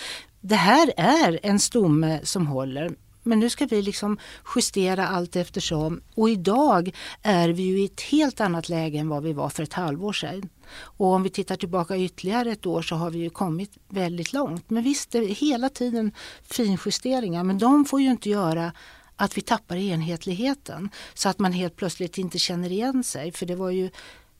det 0.43 0.57
här 0.57 0.93
är 0.97 1.41
en 1.43 1.59
stomme 1.59 2.21
som 2.23 2.47
håller. 2.47 2.91
Men 3.23 3.41
nu 3.41 3.51
ska 3.51 3.67
vi 3.67 3.83
liksom 3.83 4.19
justera 4.57 5.09
allt 5.09 5.37
eftersom. 5.37 6.01
Och 6.15 6.31
idag 6.31 6.95
är 7.23 7.49
vi 7.49 7.63
ju 7.63 7.81
i 7.81 7.85
ett 7.85 8.01
helt 8.01 8.41
annat 8.41 8.69
läge 8.69 8.99
än 8.99 9.09
vad 9.09 9.23
vi 9.23 9.33
var 9.33 9.49
för 9.49 9.63
ett 9.63 9.73
halvår 9.73 10.13
sedan. 10.13 10.49
Och 10.75 11.07
om 11.07 11.23
vi 11.23 11.31
tittar 11.31 11.57
tillbaka 11.57 11.97
ytterligare 11.97 12.53
ett 12.53 12.67
år 12.67 12.83
så 12.83 12.97
har 12.97 13.11
vi 13.11 13.19
ju 13.19 13.31
kommit 13.31 13.71
väldigt 13.89 14.33
långt. 14.33 14.71
Men 14.71 14.83
visst, 14.83 15.11
det 15.11 15.19
är 15.19 15.35
hela 15.35 15.69
tiden 15.69 16.13
finjusteringar. 16.43 17.45
Men 17.45 17.59
de 17.59 17.85
får 17.85 18.01
ju 18.01 18.11
inte 18.11 18.31
göra 18.31 18.73
att 19.17 19.37
vi 19.37 19.41
tappar 19.41 19.77
enhetligheten 19.77 20.91
så 21.15 21.29
att 21.29 21.39
man 21.39 21.53
helt 21.53 21.77
plötsligt 21.77 22.19
inte 22.19 22.39
känner 22.39 22.73
igen 22.73 23.05
sig. 23.05 23.33
För 23.33 23.47
det 23.47 23.55
var 23.55 23.71
ju 23.71 23.91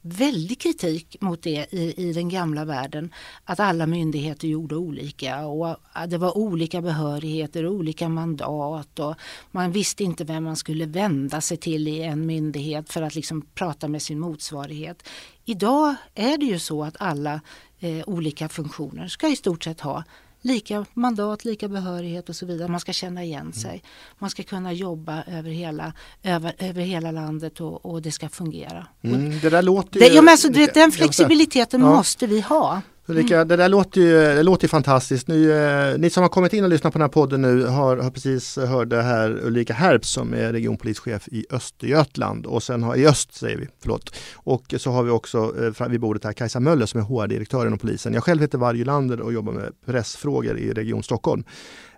väldig 0.03 0.61
kritik 0.61 1.17
mot 1.21 1.43
det 1.43 1.67
i, 1.71 2.09
i 2.09 2.13
den 2.13 2.29
gamla 2.29 2.65
världen. 2.65 3.15
Att 3.45 3.61
alla 3.61 3.87
myndigheter 3.87 4.49
gjorde 4.49 4.77
olika 4.77 5.47
och 5.47 5.77
det 6.09 6.19
var 6.19 6.39
olika 6.39 6.83
behörigheter 6.83 7.65
och 7.65 7.75
olika 7.75 8.09
mandat 8.09 8.99
och 8.99 9.15
man 9.51 9.73
visste 9.73 10.05
inte 10.05 10.25
vem 10.25 10.45
man 10.45 10.57
skulle 10.57 10.87
vända 10.87 11.41
sig 11.41 11.57
till 11.57 11.89
i 11.89 12.03
en 12.03 12.27
myndighet 12.27 12.93
för 12.93 13.03
att 13.03 13.15
liksom 13.15 13.43
prata 13.55 13.89
med 13.89 14.03
sin 14.03 14.21
motsvarighet. 14.21 15.09
Idag 15.45 15.95
är 16.15 16.39
det 16.39 16.47
ju 16.47 16.59
så 16.59 16.85
att 16.85 16.97
alla 16.99 17.41
eh, 17.81 18.09
olika 18.09 18.49
funktioner 18.49 19.09
ska 19.09 19.29
i 19.29 19.37
stort 19.37 19.65
sett 19.65 19.81
ha 19.81 20.05
lika 20.43 20.87
mandat, 20.95 21.45
lika 21.45 21.69
behörighet 21.69 22.29
och 22.29 22.37
så 22.37 22.47
vidare. 22.47 22.69
Man 22.69 22.81
ska 22.81 22.93
känna 22.93 23.25
igen 23.25 23.41
mm. 23.41 23.53
sig. 23.53 23.83
Man 24.19 24.31
ska 24.31 24.43
kunna 24.43 24.73
jobba 24.73 25.23
över 25.23 25.51
hela, 25.51 25.93
över, 26.23 26.55
över 26.59 26.83
hela 26.83 27.11
landet 27.11 27.61
och, 27.61 27.87
och 27.87 28.03
det 28.03 28.13
ska 28.13 28.29
fungera. 28.29 28.87
Mm, 29.03 29.41
det 29.41 29.51
där 29.51 29.63
låter 29.63 30.01
ju... 30.01 30.09
Det, 30.09 30.15
ja, 30.15 30.23
men 30.23 30.33
alltså, 30.33 30.49
det, 30.49 30.75
den 30.75 30.93
flexibiliteten 30.93 31.81
måste 31.81 32.27
vi 32.27 32.41
ha. 32.41 32.83
Ulrika, 33.07 33.37
mm. 33.37 33.49
det 33.49 33.57
där 33.57 33.69
låter 33.69 34.01
ju, 34.01 34.13
det 34.13 34.43
låter 34.43 34.65
ju 34.65 34.69
fantastiskt. 34.69 35.29
Nu, 35.29 35.53
eh, 35.53 35.99
ni 35.99 36.11
som 36.11 36.23
har 36.23 36.29
kommit 36.29 36.53
in 36.53 36.65
och 36.65 36.71
lyssnat 36.71 36.93
på 36.93 36.99
den 36.99 37.05
här 37.05 37.13
podden 37.13 37.43
nu 37.43 37.65
har, 37.67 37.97
har 37.97 38.11
precis 38.11 38.57
hört 38.57 38.93
här 38.93 39.41
Ulrika 39.43 39.75
Herps 39.75 40.09
som 40.09 40.35
är 40.35 40.53
regionpolischef 40.53 41.29
i 41.29 41.47
Östergötland 41.51 42.47
och 42.47 42.63
sen 42.63 42.83
har, 42.83 42.97
i 42.97 43.07
öst 43.07 43.35
säger 43.35 43.57
vi, 43.57 43.69
förlåt. 43.81 44.15
Och 44.35 44.75
så 44.79 44.91
har 44.91 45.03
vi 45.03 45.11
också 45.11 45.55
eh, 45.81 45.89
vid 45.89 46.01
bordet 46.01 46.25
här 46.25 46.33
Kajsa 46.33 46.61
Möller 46.61 46.87
som 46.87 47.01
är 47.01 47.05
HR-direktör 47.05 47.67
inom 47.67 47.79
polisen. 47.79 48.15
Jag 48.15 48.25
själv 48.25 48.41
heter 48.41 48.59
Varje 48.59 48.85
Lander 48.85 49.21
och 49.21 49.33
jobbar 49.33 49.53
med 49.53 49.73
pressfrågor 49.87 50.59
i 50.59 50.73
Region 50.73 51.03
Stockholm. 51.03 51.45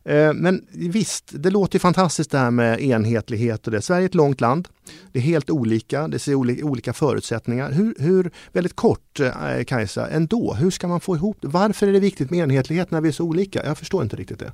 Eh, 0.04 0.32
men 0.32 0.66
visst, 0.72 1.24
det 1.30 1.50
låter 1.50 1.78
fantastiskt 1.78 2.30
det 2.30 2.38
här 2.38 2.50
med 2.50 2.80
enhetlighet 2.80 3.66
och 3.66 3.72
det. 3.72 3.82
Sverige 3.82 4.04
är 4.04 4.06
ett 4.06 4.14
långt 4.14 4.40
land. 4.40 4.68
Det 5.12 5.18
är 5.18 5.22
helt 5.22 5.50
olika, 5.50 6.08
det 6.08 6.18
ser 6.18 6.34
olika 6.34 6.92
förutsättningar. 6.92 7.72
Hur, 7.72 7.94
hur, 7.98 8.30
väldigt 8.52 8.76
kort 8.76 9.20
eh, 9.20 9.64
Kajsa, 9.66 10.08
ändå, 10.08 10.54
hur 10.54 10.70
ska 10.70 10.88
man 10.88 11.00
få 11.00 11.16
ihop 11.16 11.36
det? 11.40 11.48
Varför 11.48 11.88
är 11.88 11.92
det 11.92 12.00
viktigt 12.00 12.30
med 12.30 12.38
enhetlighet 12.38 12.90
när 12.90 13.00
vi 13.00 13.08
är 13.08 13.12
så 13.12 13.24
olika? 13.24 13.66
Jag 13.66 13.78
förstår 13.78 14.02
inte 14.02 14.16
riktigt 14.16 14.38
det. 14.38 14.52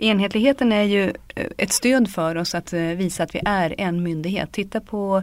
Enhetligheten 0.00 0.72
är 0.72 0.82
ju 0.82 1.12
eh, 1.34 1.46
ett 1.56 1.72
stöd 1.72 2.10
för 2.10 2.36
oss 2.36 2.54
att 2.54 2.72
eh, 2.72 2.80
visa 2.80 3.22
att 3.22 3.34
vi 3.34 3.40
är 3.44 3.74
en 3.78 4.02
myndighet. 4.02 4.52
Titta 4.52 4.80
på 4.80 5.22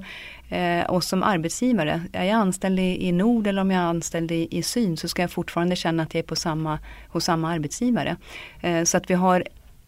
eh, 0.49 0.93
oss 0.93 1.07
som 1.07 1.23
arbetsgivare. 1.23 2.01
Är 2.13 2.23
jag 2.23 2.35
anställd 2.35 2.79
i, 2.79 3.07
i 3.07 3.11
Nord 3.11 3.47
eller 3.47 3.61
om 3.61 3.71
jag 3.71 3.81
är 3.81 3.85
anställd 3.85 4.31
i, 4.31 4.47
i 4.51 4.63
så 4.97 5.07
ska 5.07 5.21
jag 5.21 5.31
fortfarande 5.31 5.75
känna 5.75 6.03
att 6.03 6.13
jag 6.13 6.19
är 6.19 6.27
på 6.27 6.35
samma, 6.35 6.79
hos 7.09 7.25
samma 7.25 7.51
arbetsgivare. 7.51 8.17
Eh, 8.61 8.83
så 8.83 8.97
att 8.97 9.09
vi 9.09 9.13
har 9.13 9.43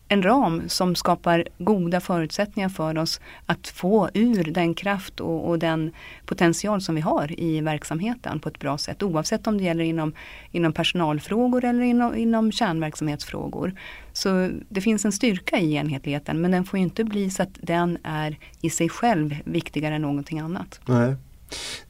en 0.08 0.24
ram 0.24 0.70
som 0.70 0.96
skapar 0.96 1.48
goda 1.58 2.00
förutsättningar 2.00 2.70
för 2.70 2.98
oss 2.98 3.22
att 3.46 3.68
få 3.68 4.10
ur 4.14 4.44
den 4.44 4.74
kraft 4.74 5.20
och, 5.20 5.50
och, 5.50 5.60
den 5.60 5.92
potential 6.26 6.82
som 6.82 6.96
vi 6.96 7.02
har 7.02 7.40
i 7.40 7.62
verksamheten 7.62 8.40
på 8.40 8.50
ett 8.50 8.60
bra 8.60 8.78
sätt. 8.78 9.04
Oavsett 9.04 9.48
om 9.48 9.58
det 9.58 9.64
gäller 9.64 9.84
inom, 9.84 10.14
inom 10.52 10.74
personalfrågor 10.74 11.66
eller 11.66 11.82
inom, 11.82 12.16
inom 12.16 12.52
kärnverksamhetsfrågor. 12.52 13.74
Så 14.14 14.50
det 14.70 14.82
finns 14.82 15.06
en 15.06 15.12
styrka 15.12 15.60
i 15.60 15.74
enhetligheten 15.74 16.42
men 16.42 16.52
den 16.52 16.66
får 16.66 16.80
inte 16.80 17.04
bli 17.04 17.30
så 17.30 17.44
att 17.44 17.58
den 17.62 17.98
är 18.04 18.38
i 18.62 18.70
sig 18.70 18.90
själv 18.90 19.36
viktigare 19.46 19.96
än 19.96 20.02
någonting 20.02 20.40
annat. 20.40 20.80
Nej. 20.86 21.16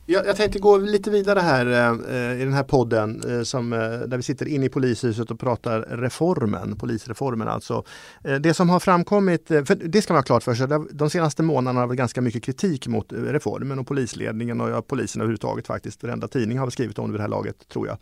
Jag, 0.10 0.28
jag 0.28 0.36
tänkte 0.36 0.60
gå 0.60 0.78
lite 0.78 1.10
vidare 1.10 1.40
här 1.40 1.66
eh, 2.10 2.42
i 2.42 2.44
den 2.44 2.54
här 2.54 2.64
podden 2.64 3.24
eh, 3.30 3.44
som, 3.44 3.74
eh, 3.74 3.80
där 3.80 4.18
vi 4.18 4.24
sitter 4.24 4.48
inne 4.48 4.66
i 4.66 4.70
polishuset 4.70 5.32
och 5.32 5.40
pratar 5.40 5.82
reformen, 5.82 6.76
polisreformen 6.76 7.48
alltså. 7.48 7.84
Eh, 8.24 8.36
det 8.36 8.54
som 8.54 8.70
har 8.70 8.80
framkommit, 8.80 9.52
eh, 9.52 9.64
för 9.64 9.76
det 9.76 10.02
ska 10.02 10.14
man 10.14 10.20
ha 10.20 10.24
klart 10.24 10.44
för 10.44 10.56
sig, 10.56 10.68
de 10.92 11.10
senaste 11.10 11.44
månaderna 11.44 11.80
har 11.80 11.88
varit 11.88 11.98
ganska 11.98 12.22
mycket 12.22 12.44
kritik 12.44 12.88
mot 12.88 13.12
eh, 13.12 13.18
reformen 13.18 13.80
och 13.80 13.88
polisledningen 13.88 14.62
och 14.62 14.70
ja, 14.70 14.82
polisen 14.82 15.22
överhuvudtaget 15.22 15.68
faktiskt. 15.68 16.04
Varenda 16.04 16.28
tidning 16.28 16.60
har 16.60 16.70
skrivit 16.70 17.00
om 17.00 17.06
det 17.06 17.12
vid 17.12 17.20
det 17.20 17.24
här 17.24 17.30
laget 17.30 17.68
tror 17.70 17.88
jag. 17.88 17.98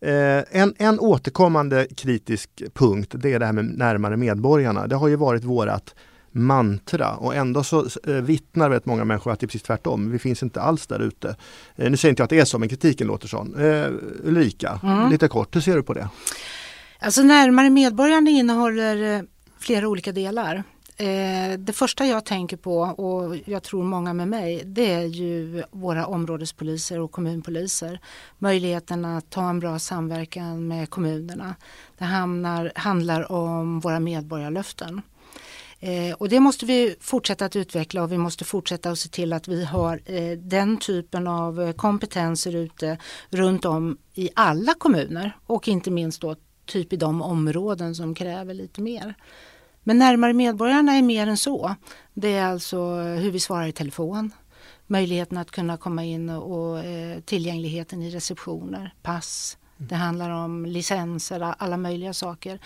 Eh, 0.00 0.44
en, 0.50 0.74
en 0.78 1.00
återkommande 1.00 1.86
kritisk 1.96 2.62
punkt 2.74 3.14
det 3.18 3.32
är 3.32 3.38
det 3.38 3.46
här 3.46 3.52
med 3.52 3.64
närmare 3.64 4.16
medborgarna. 4.16 4.86
Det 4.86 4.96
har 4.96 5.08
ju 5.08 5.16
varit 5.16 5.44
vårat 5.44 5.94
mantra 6.32 7.16
och 7.16 7.34
ändå 7.34 7.64
så 7.64 7.86
eh, 8.06 8.14
vittnar 8.14 8.68
väldigt 8.68 8.86
många 8.86 9.04
människor 9.04 9.32
att 9.32 9.40
det 9.40 9.44
är 9.44 9.48
precis 9.48 9.62
tvärtom. 9.62 10.10
Vi 10.10 10.18
finns 10.18 10.42
inte 10.42 10.60
alls 10.60 10.86
där 10.86 11.00
ute. 11.00 11.36
Eh, 11.76 11.90
nu 11.90 11.96
säger 11.96 12.10
inte 12.10 12.20
jag 12.20 12.24
att 12.24 12.30
det 12.30 12.38
är 12.38 12.44
så 12.44 12.58
men 12.58 12.68
kritiken 12.68 13.06
låter 13.06 13.28
sån. 13.28 13.54
Eh, 13.54 13.86
Ulrika, 14.24 14.80
mm. 14.82 15.10
lite 15.10 15.28
kort, 15.28 15.56
hur 15.56 15.60
ser 15.60 15.76
du 15.76 15.82
på 15.82 15.94
det? 15.94 16.08
Alltså 16.98 17.22
närmare 17.22 17.70
medborgarna 17.70 18.30
innehåller 18.30 19.16
eh, 19.16 19.22
flera 19.58 19.88
olika 19.88 20.12
delar. 20.12 20.64
Det 21.58 21.72
första 21.72 22.06
jag 22.06 22.24
tänker 22.24 22.56
på 22.56 22.78
och 22.80 23.36
jag 23.44 23.62
tror 23.62 23.84
många 23.84 24.14
med 24.14 24.28
mig 24.28 24.62
det 24.64 24.92
är 24.92 25.04
ju 25.04 25.62
våra 25.70 26.06
områdespoliser 26.06 27.00
och 27.00 27.12
kommunpoliser. 27.12 28.00
Möjligheten 28.38 29.04
att 29.04 29.34
ha 29.34 29.50
en 29.50 29.60
bra 29.60 29.78
samverkan 29.78 30.68
med 30.68 30.90
kommunerna. 30.90 31.54
Det 31.98 32.04
hamnar, 32.04 32.72
handlar 32.74 33.32
om 33.32 33.80
våra 33.80 34.00
medborgarlöften. 34.00 35.02
Eh, 35.80 36.14
och 36.14 36.28
det 36.28 36.40
måste 36.40 36.66
vi 36.66 36.96
fortsätta 37.00 37.44
att 37.44 37.56
utveckla 37.56 38.02
och 38.02 38.12
vi 38.12 38.18
måste 38.18 38.44
fortsätta 38.44 38.90
att 38.90 38.98
se 38.98 39.08
till 39.08 39.32
att 39.32 39.48
vi 39.48 39.64
har 39.64 40.00
eh, 40.04 40.38
den 40.38 40.76
typen 40.76 41.26
av 41.26 41.62
eh, 41.62 41.72
kompetenser 41.72 42.54
ute 42.54 42.98
runt 43.30 43.64
om 43.64 43.98
i 44.14 44.30
alla 44.34 44.74
kommuner 44.74 45.36
och 45.46 45.68
inte 45.68 45.90
minst 45.90 46.20
då 46.20 46.36
typ 46.66 46.92
i 46.92 46.96
de 46.96 47.22
områden 47.22 47.94
som 47.94 48.14
kräver 48.14 48.54
lite 48.54 48.80
mer. 48.80 49.14
Men 49.82 49.98
närmare 49.98 50.32
medborgarna 50.32 50.92
är 50.92 51.02
mer 51.02 51.26
än 51.26 51.36
så. 51.36 51.74
Det 52.14 52.32
är 52.32 52.46
alltså 52.46 52.94
hur 52.94 53.30
vi 53.30 53.40
svarar 53.40 53.66
i 53.66 53.72
telefon, 53.72 54.30
möjligheten 54.86 55.38
att 55.38 55.50
kunna 55.50 55.76
komma 55.76 56.04
in 56.04 56.30
och, 56.30 56.60
och 56.60 56.78
eh, 56.78 57.20
tillgängligheten 57.20 58.02
i 58.02 58.10
receptioner, 58.10 58.94
pass, 59.02 59.56
det 59.88 59.94
handlar 59.94 60.30
om 60.30 60.66
licenser, 60.66 61.54
alla 61.58 61.76
möjliga 61.76 62.12
saker. 62.12 62.58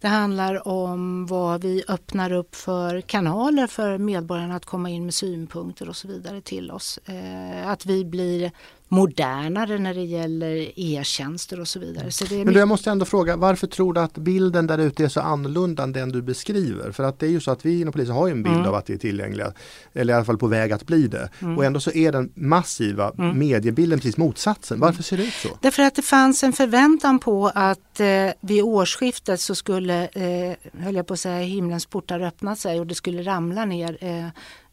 Det 0.00 0.08
handlar 0.08 0.68
om 0.68 1.26
vad 1.26 1.62
vi 1.62 1.84
öppnar 1.88 2.32
upp 2.32 2.54
för 2.54 3.00
kanaler 3.00 3.66
för 3.66 3.98
medborgarna 3.98 4.56
att 4.56 4.64
komma 4.64 4.90
in 4.90 5.04
med 5.04 5.14
synpunkter 5.14 5.88
och 5.88 5.96
så 5.96 6.08
vidare 6.08 6.40
till 6.40 6.70
oss. 6.70 6.98
Eh, 7.04 7.68
att 7.68 7.86
vi 7.86 8.04
blir 8.04 8.52
modernare 8.92 9.78
när 9.78 9.94
det 9.94 10.04
gäller 10.04 10.72
e-tjänster 10.76 11.60
och 11.60 11.68
så 11.68 11.78
vidare. 11.78 12.10
Så 12.10 12.24
det 12.24 12.44
Men 12.44 12.54
jag 12.54 12.68
måste 12.68 12.90
ändå 12.90 13.04
fråga, 13.04 13.36
varför 13.36 13.66
tror 13.66 13.94
du 13.94 14.00
att 14.00 14.18
bilden 14.18 14.66
där 14.66 14.78
ute 14.78 15.04
är 15.04 15.08
så 15.08 15.20
annorlunda 15.20 15.82
än 15.82 15.92
den 15.92 16.12
du 16.12 16.22
beskriver? 16.22 16.92
För 16.92 17.04
att 17.04 17.18
det 17.18 17.26
är 17.26 17.30
ju 17.30 17.40
så 17.40 17.50
att 17.50 17.66
vi 17.66 17.80
inom 17.80 17.92
polisen 17.92 18.14
har 18.14 18.28
en 18.28 18.42
bild 18.42 18.56
mm. 18.56 18.68
av 18.68 18.74
att 18.74 18.86
det 18.86 18.92
är 18.92 18.98
tillgängliga, 18.98 19.52
eller 19.92 20.12
i 20.12 20.16
alla 20.16 20.24
fall 20.24 20.38
på 20.38 20.46
väg 20.46 20.72
att 20.72 20.86
bli 20.86 21.06
det. 21.08 21.30
Mm. 21.40 21.58
Och 21.58 21.64
ändå 21.64 21.80
så 21.80 21.90
är 21.90 22.12
den 22.12 22.32
massiva 22.34 23.12
mm. 23.18 23.38
mediebilden 23.38 23.98
precis 23.98 24.16
motsatsen. 24.16 24.80
Varför 24.80 25.02
ser 25.02 25.16
det 25.16 25.22
ut 25.22 25.32
så? 25.32 25.48
Därför 25.60 25.82
att 25.82 25.94
det 25.94 26.02
fanns 26.02 26.42
en 26.42 26.52
förväntan 26.52 27.18
på 27.18 27.50
att 27.54 28.00
eh, 28.00 28.06
vid 28.40 28.62
årsskiftet 28.62 29.40
så 29.40 29.54
skulle, 29.54 30.06
eh, 30.06 30.82
höll 30.82 30.94
jag 30.94 31.06
på 31.06 31.14
att 31.14 31.20
säga, 31.20 31.38
himlens 31.38 31.86
portar 31.86 32.20
öppna 32.20 32.56
sig 32.56 32.80
och 32.80 32.86
det 32.86 32.94
skulle 32.94 33.22
ramla 33.22 33.64
ner 33.64 33.98
Eh, 34.02 34.26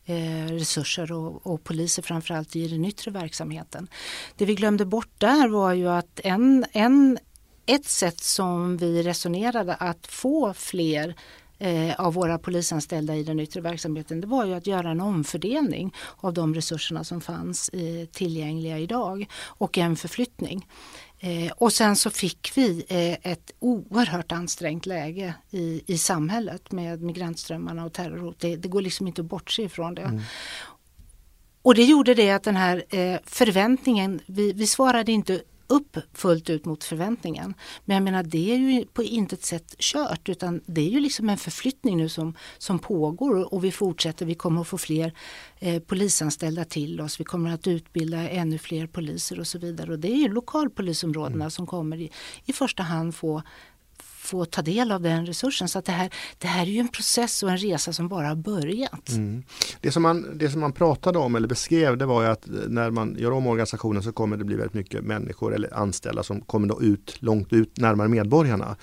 Eh, 0.09 0.47
resurser 0.47 1.11
och, 1.11 1.47
och 1.47 1.63
poliser 1.63 2.01
framförallt 2.01 2.55
i 2.55 2.67
den 2.67 2.85
yttre 2.85 3.11
verksamheten. 3.11 3.87
Det 4.35 4.45
vi 4.45 4.55
glömde 4.55 4.85
bort 4.85 5.09
där 5.17 5.47
var 5.47 5.73
ju 5.73 5.89
att 5.89 6.19
en, 6.23 6.65
en, 6.71 7.17
ett 7.65 7.85
sätt 7.85 8.19
som 8.19 8.77
vi 8.77 9.03
resonerade 9.03 9.75
att 9.75 10.07
få 10.07 10.53
fler 10.53 11.15
eh, 11.59 11.99
av 11.99 12.13
våra 12.13 12.37
polisanställda 12.37 13.15
i 13.15 13.23
den 13.23 13.39
yttre 13.39 13.61
verksamheten 13.61 14.21
det 14.21 14.27
var 14.27 14.45
ju 14.45 14.53
att 14.53 14.67
göra 14.67 14.89
en 14.89 15.01
omfördelning 15.01 15.93
av 16.17 16.33
de 16.33 16.55
resurserna 16.55 17.03
som 17.03 17.21
fanns 17.21 17.69
eh, 17.69 18.05
tillgängliga 18.05 18.79
idag 18.79 19.25
och 19.45 19.77
en 19.77 19.95
förflyttning. 19.95 20.65
Eh, 21.19 21.51
och 21.51 21.73
sen 21.73 21.95
så 21.95 22.09
fick 22.09 22.51
vi 22.55 22.85
eh, 22.87 23.31
ett 23.31 23.51
oerhört 23.59 24.31
ansträngt 24.31 24.85
läge 24.85 25.33
i, 25.49 25.81
i 25.87 25.97
samhället 25.97 26.71
med 26.71 27.01
migrantströmmarna 27.01 27.85
och 27.85 27.93
terrorhot. 27.93 28.39
Det, 28.39 28.55
det 28.55 28.67
går 28.67 28.81
liksom 28.81 29.07
inte 29.07 29.21
att 29.21 29.27
bortse 29.27 29.63
ifrån 29.63 29.95
det. 29.95 30.01
Mm. 30.01 30.21
Och 31.61 31.75
det 31.75 31.83
gjorde 31.83 32.13
det 32.13 32.31
att 32.31 32.43
den 32.43 32.55
här 32.55 32.83
eh, 32.89 33.19
förväntningen, 33.25 34.19
vi, 34.25 34.53
vi 34.53 34.67
svarade 34.67 35.11
inte 35.11 35.41
upp 35.69 35.97
fullt 36.13 36.49
ut 36.49 36.65
mot 36.65 36.83
förväntningen. 36.83 37.53
Men 37.85 37.95
jag 37.95 38.03
menar 38.03 38.23
det 38.23 38.53
är 38.53 38.57
ju 38.57 38.85
på 38.85 39.03
intet 39.03 39.45
sätt 39.45 39.75
kört 39.79 40.29
utan 40.29 40.61
det 40.65 40.81
är 40.81 40.89
ju 40.89 40.99
liksom 40.99 41.29
en 41.29 41.37
förflyttning 41.37 41.97
nu 41.97 42.09
som, 42.09 42.33
som 42.57 42.79
pågår 42.79 43.53
och 43.53 43.63
vi 43.63 43.71
fortsätter. 43.71 44.25
Vi 44.25 44.35
kommer 44.35 44.61
att 44.61 44.67
få 44.67 44.77
fler 44.77 45.13
eh, 45.59 45.81
polisanställda 45.81 46.65
till 46.65 47.01
oss. 47.01 47.19
Vi 47.19 47.23
kommer 47.23 47.53
att 47.53 47.67
utbilda 47.67 48.29
ännu 48.29 48.57
fler 48.57 48.87
poliser 48.87 49.39
och 49.39 49.47
så 49.47 49.59
vidare. 49.59 49.91
Och 49.91 49.99
det 49.99 50.11
är 50.11 50.17
ju 50.17 50.27
lokalpolisområdena 50.27 51.35
mm. 51.35 51.51
som 51.51 51.67
kommer 51.67 51.97
i, 51.97 52.11
i 52.45 52.53
första 52.53 52.83
hand 52.83 53.15
få 53.15 53.41
få 54.29 54.45
ta 54.45 54.61
del 54.61 54.91
av 54.91 55.01
den 55.01 55.25
resursen. 55.25 55.67
Så 55.67 55.79
att 55.79 55.85
det, 55.85 55.91
här, 55.91 56.09
det 56.37 56.47
här 56.47 56.61
är 56.61 56.71
ju 56.71 56.79
en 56.79 56.87
process 56.87 57.43
och 57.43 57.49
en 57.49 57.57
resa 57.57 57.93
som 57.93 58.07
bara 58.07 58.27
har 58.27 58.35
börjat. 58.35 59.09
Mm. 59.09 59.43
Det, 59.81 59.91
som 59.91 60.03
man, 60.03 60.37
det 60.37 60.49
som 60.49 60.61
man 60.61 60.71
pratade 60.71 61.19
om 61.19 61.35
eller 61.35 61.47
beskrev 61.47 61.97
det 61.97 62.05
var 62.05 62.23
ju 62.23 62.27
att 62.27 62.43
när 62.67 62.91
man 62.91 63.15
gör 63.19 63.31
om 63.31 63.47
organisationen 63.47 64.03
så 64.03 64.11
kommer 64.11 64.37
det 64.37 64.43
bli 64.43 64.55
väldigt 64.55 64.73
mycket 64.73 65.03
människor 65.03 65.55
eller 65.55 65.73
anställda 65.73 66.23
som 66.23 66.41
kommer 66.41 66.67
då 66.67 66.81
ut 66.81 67.17
långt 67.19 67.53
ut 67.53 67.77
närmare 67.77 68.07
medborgarna. 68.07 68.75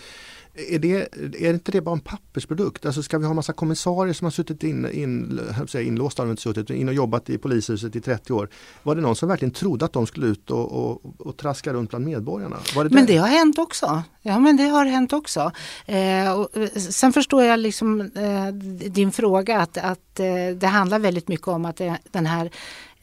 Är, 0.59 0.79
det, 0.79 1.09
är 1.47 1.55
inte 1.55 1.73
det 1.73 1.81
bara 1.81 1.93
en 1.93 2.01
pappersprodukt? 2.01 2.87
Alltså 2.87 3.03
ska 3.03 3.19
vi 3.19 3.27
ha 3.27 3.35
massa 3.35 3.53
kommissarier 3.53 4.15
som 4.15 4.25
har 4.25 4.31
suttit 4.31 4.63
in, 4.63 4.91
in, 4.91 5.41
inlåsta, 5.75 6.23
har 6.23 6.31
inte 6.31 6.43
suttit, 6.43 6.71
in 6.71 6.89
och 6.89 6.95
jobbat 6.95 7.31
i 7.31 7.39
polishuset 7.39 7.97
i 7.97 8.01
30 8.01 8.33
år. 8.33 8.49
Var 8.83 8.95
det 8.95 9.01
någon 9.01 9.17
som 9.17 9.29
verkligen 9.29 9.53
trodde 9.53 9.85
att 9.85 9.93
de 9.93 10.07
skulle 10.07 10.27
ut 10.27 10.51
och, 10.51 10.73
och, 10.73 11.03
och 11.19 11.37
traska 11.37 11.73
runt 11.73 11.91
bland 11.91 12.05
medborgarna? 12.05 12.57
Det 12.75 12.91
men 12.91 13.07
det 13.07 13.17
har 13.17 13.29
hänt 13.29 13.59
också. 13.59 14.03
Ja 14.23 14.39
men 14.39 14.57
det 14.57 14.67
har 14.69 14.85
hänt 14.85 15.13
också. 15.13 15.53
Eh, 15.87 16.33
och, 16.33 16.57
eh, 16.57 16.69
sen 16.69 17.13
förstår 17.13 17.43
jag 17.43 17.61
liksom 17.61 18.01
eh, 18.01 18.53
din 18.91 19.13
fråga 19.13 19.59
att, 19.59 19.79
att 19.79 20.21
eh, 20.21 20.57
det 20.57 20.67
handlar 20.67 20.99
väldigt 20.99 21.29
mycket 21.29 21.49
om 21.49 21.65
att 21.65 21.77
det, 21.77 21.99
den 22.11 22.27
här 22.27 22.45
eh, 22.45 22.51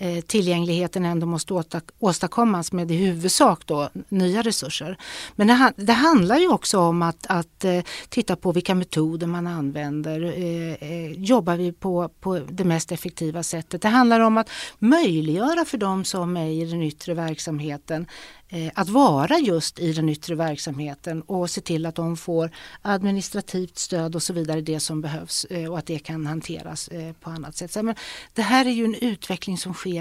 Eh, 0.04 0.22
tillgängligheten 0.22 1.06
ändå 1.06 1.26
måste 1.26 1.64
åstadkommas 2.00 2.72
med 2.72 2.92
i 2.92 2.96
huvudsak 2.96 3.66
då 3.66 3.90
nya 4.10 4.42
resurser. 4.42 4.98
Men 5.36 5.48
det, 5.48 5.74
det 5.78 5.94
handlar 5.94 6.38
ju 6.38 6.48
också 6.48 6.80
om 6.80 7.02
att, 7.02 7.26
att 7.30 7.66
eh, 7.66 7.84
titta 8.10 8.36
på 8.36 8.52
vilka 8.52 8.76
metoder 8.76 9.28
man 9.28 9.48
använder. 9.48 10.24
Eh, 10.24 10.74
eh, 10.74 11.12
jobbar 11.12 11.58
vi 11.58 11.72
på, 11.72 12.10
på 12.20 12.40
det 12.40 12.64
mest 12.64 12.92
effektiva 12.92 13.44
sättet? 13.44 13.82
Det 13.82 13.88
handlar 13.88 14.20
om 14.20 14.38
att 14.38 14.50
möjliggöra 14.80 15.66
för 15.66 15.78
de 15.78 16.06
som 16.06 16.38
är 16.38 16.50
i 16.50 16.66
den 16.66 16.82
yttre 16.82 17.14
verksamheten 17.14 18.08
Eh, 18.54 18.72
att 18.76 18.90
vara 18.90 19.38
just 19.40 19.80
i 19.80 19.94
den 19.94 20.10
yttre 20.10 20.36
verksamheten 20.36 21.22
och 21.22 21.50
se 21.50 21.62
till 21.62 21.86
att 21.86 21.96
de 21.96 22.18
får 22.18 22.52
administrativt 22.82 23.78
stöd 23.78 24.16
och 24.16 24.24
så 24.24 24.34
vidare, 24.34 24.62
det 24.62 24.80
som 24.80 25.02
behövs 25.02 25.46
eh, 25.46 25.72
och 25.72 25.78
att 25.78 25.86
det 25.86 26.00
kan 26.00 26.26
hanteras 26.26 26.88
eh, 26.88 27.14
på 27.14 27.30
annat 27.30 27.56
sätt. 27.56 27.76
Men 27.76 27.96
det 28.34 28.42
här 28.42 28.66
är 28.66 28.70
ju 28.70 28.86
en 28.86 28.96
utveckling 28.96 29.58
som 29.58 29.74
sker 29.74 29.93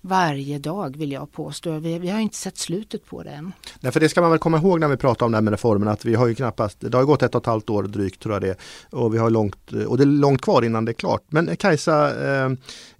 varje 0.00 0.58
dag 0.58 0.96
vill 0.96 1.12
jag 1.12 1.32
påstå. 1.32 1.78
Vi, 1.78 1.98
vi 1.98 2.08
har 2.08 2.20
inte 2.20 2.36
sett 2.36 2.56
slutet 2.58 3.06
på 3.06 3.22
det 3.22 3.30
än. 3.30 3.52
Nej, 3.80 3.92
för 3.92 4.00
det 4.00 4.08
ska 4.08 4.20
man 4.20 4.30
väl 4.30 4.38
komma 4.38 4.58
ihåg 4.58 4.80
när 4.80 4.88
vi 4.88 4.96
pratar 4.96 5.26
om 5.26 5.32
det 5.32 5.38
här 5.38 5.50
reformen 5.50 5.88
att 5.88 6.04
vi 6.04 6.14
har 6.14 6.26
ju 6.26 6.34
knappast, 6.34 6.80
det 6.80 6.96
har 6.96 7.04
gått 7.04 7.22
ett 7.22 7.34
och 7.34 7.40
ett 7.40 7.46
halvt 7.46 7.70
år 7.70 7.82
drygt 7.82 8.22
tror 8.22 8.34
jag 8.34 8.42
det 8.42 8.56
och 8.90 9.14
vi 9.14 9.18
har 9.18 9.30
långt, 9.30 9.72
och 9.86 9.96
det 9.96 10.04
är 10.04 10.06
långt 10.06 10.42
kvar 10.42 10.62
innan 10.62 10.84
det 10.84 10.90
är 10.90 10.94
klart. 10.94 11.22
Men 11.28 11.56
Kajsa, 11.56 12.26
eh, 12.26 12.50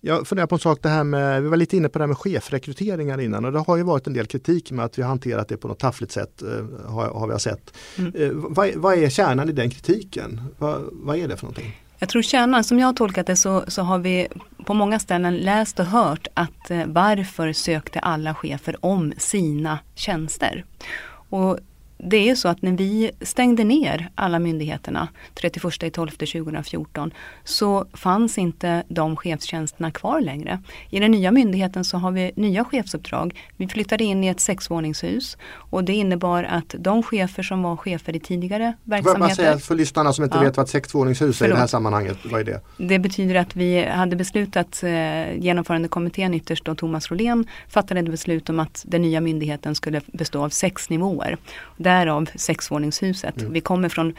jag 0.01 0.27
funderar 0.27 0.47
på 0.47 0.55
en 0.55 0.59
sak 0.59 0.79
det 0.83 0.89
här 0.89 1.05
med, 1.05 1.43
vi 1.43 1.49
var 1.49 1.57
lite 1.57 1.77
inne 1.77 1.89
på 1.89 1.99
det 1.99 2.03
här 2.03 2.09
med 2.09 2.19
chefrekryteringar 2.19 3.21
innan 3.21 3.45
och 3.45 3.53
det 3.53 3.59
har 3.59 3.77
ju 3.77 3.83
varit 3.83 4.07
en 4.07 4.13
del 4.13 4.27
kritik 4.27 4.71
med 4.71 4.85
att 4.85 4.99
vi 4.99 5.03
har 5.03 5.09
hanterat 5.09 5.49
det 5.49 5.57
på 5.57 5.69
något 5.69 5.79
taffligt 5.79 6.13
sätt 6.13 6.43
eh, 6.43 6.91
har, 6.91 7.09
har 7.09 7.29
vi 7.29 7.39
sett. 7.39 7.77
Mm. 7.99 8.15
Eh, 8.15 8.31
vad, 8.33 8.75
vad, 8.75 8.99
är 8.99 9.09
kärnan 9.09 9.49
i 9.49 9.53
den 9.53 9.71
kritiken? 9.71 10.41
Vad, 10.59 10.89
vad 10.93 11.17
är 11.17 11.29
det 11.29 11.37
för 11.37 11.45
någonting? 11.45 11.81
Jag 12.01 12.09
tror 12.09 12.23
kärnan, 12.23 12.65
som 12.65 12.79
jag 12.79 12.87
har 12.87 12.93
tolkat 12.93 13.27
det 13.27 13.37
så, 13.37 13.65
så 13.69 13.83
har 13.83 13.99
vi 13.99 14.29
på 14.65 14.75
många 14.75 14.99
ställen 14.99 15.37
läst 15.37 15.81
och 15.81 15.87
hört 15.87 16.27
att 16.35 16.71
eh, 16.71 16.83
varför 16.87 17.53
sökte 17.53 17.99
alla 17.99 18.35
chefer 18.35 18.85
om 18.85 19.13
sina 19.19 19.79
tjänster? 19.95 20.65
Och 21.31 21.59
det 22.03 22.17
är 22.17 22.25
ju 22.25 22.37
så 22.37 22.49
att 22.49 22.63
när 22.63 22.73
vi 22.73 23.11
stängde 23.21 23.65
ner 23.65 24.09
alla 24.15 24.39
myndigheterna 24.39 25.09
31 25.35 25.93
12 25.93 26.11
2014 26.11 27.11
så 27.45 27.87
fanns 27.93 28.39
inte 28.39 28.83
de 28.89 29.17
chefstjänsterna 29.17 29.91
kvar 29.91 30.21
längre. 30.21 30.63
I 30.91 31.01
den 31.01 31.11
nya 31.11 31.31
myndigheten 31.31 31.85
så 31.85 31.97
har 31.97 32.11
vi 32.11 32.33
nya 32.37 32.65
chefsuppdrag. 32.65 33.41
Vi 33.57 33.69
flyttade 33.69 34.05
in 34.05 34.25
i 34.25 34.29
ett 34.29 34.41
sexvåningshus 34.41 35.37
och 35.53 35.85
det 35.85 35.93
innebar 35.93 36.45
att 36.45 36.75
de 36.79 37.03
chefer 37.03 37.43
som 37.43 37.63
var 37.63 37.77
chefer 37.77 38.17
i 38.17 38.21
tidigare 38.21 38.75
verksamheter. 38.85 39.35
Säga 39.35 39.59
för 39.59 39.75
lyssnarna 39.75 40.13
som 40.13 40.25
inte 40.25 40.37
ja. 40.37 40.43
vet 40.43 40.57
vad 40.57 40.65
ett 40.65 40.71
sexvåningshus 40.71 41.43
är 41.43 41.47
i 41.47 41.49
det 41.49 41.57
här 41.57 41.67
sammanhanget, 41.67 42.19
vad 42.25 42.41
är 42.41 42.45
det? 42.45 42.61
Det 42.77 42.99
betyder 42.99 43.35
att 43.35 43.57
vi 43.57 43.85
hade 43.85 44.17
beslutat, 44.17 44.83
eh, 44.83 45.39
genomförandekommittén 45.39 46.35
ytterst 46.35 46.69
och 46.69 46.79
Thomas 46.79 47.11
Rolén 47.11 47.47
fattade 47.69 48.03
beslut 48.03 48.51
om 48.51 48.61
att 48.61 48.85
den 48.87 49.03
nya 49.03 49.21
myndigheten 49.21 49.75
skulle 49.75 50.01
bestå 50.07 50.45
av 50.45 50.49
sex 50.49 50.91
nivåer. 50.91 51.37
Därav 51.91 52.31
sexvåningshuset. 52.35 53.41
Mm. 53.41 53.53
Vi 53.53 53.61
kommer 53.61 53.89
från 53.89 54.15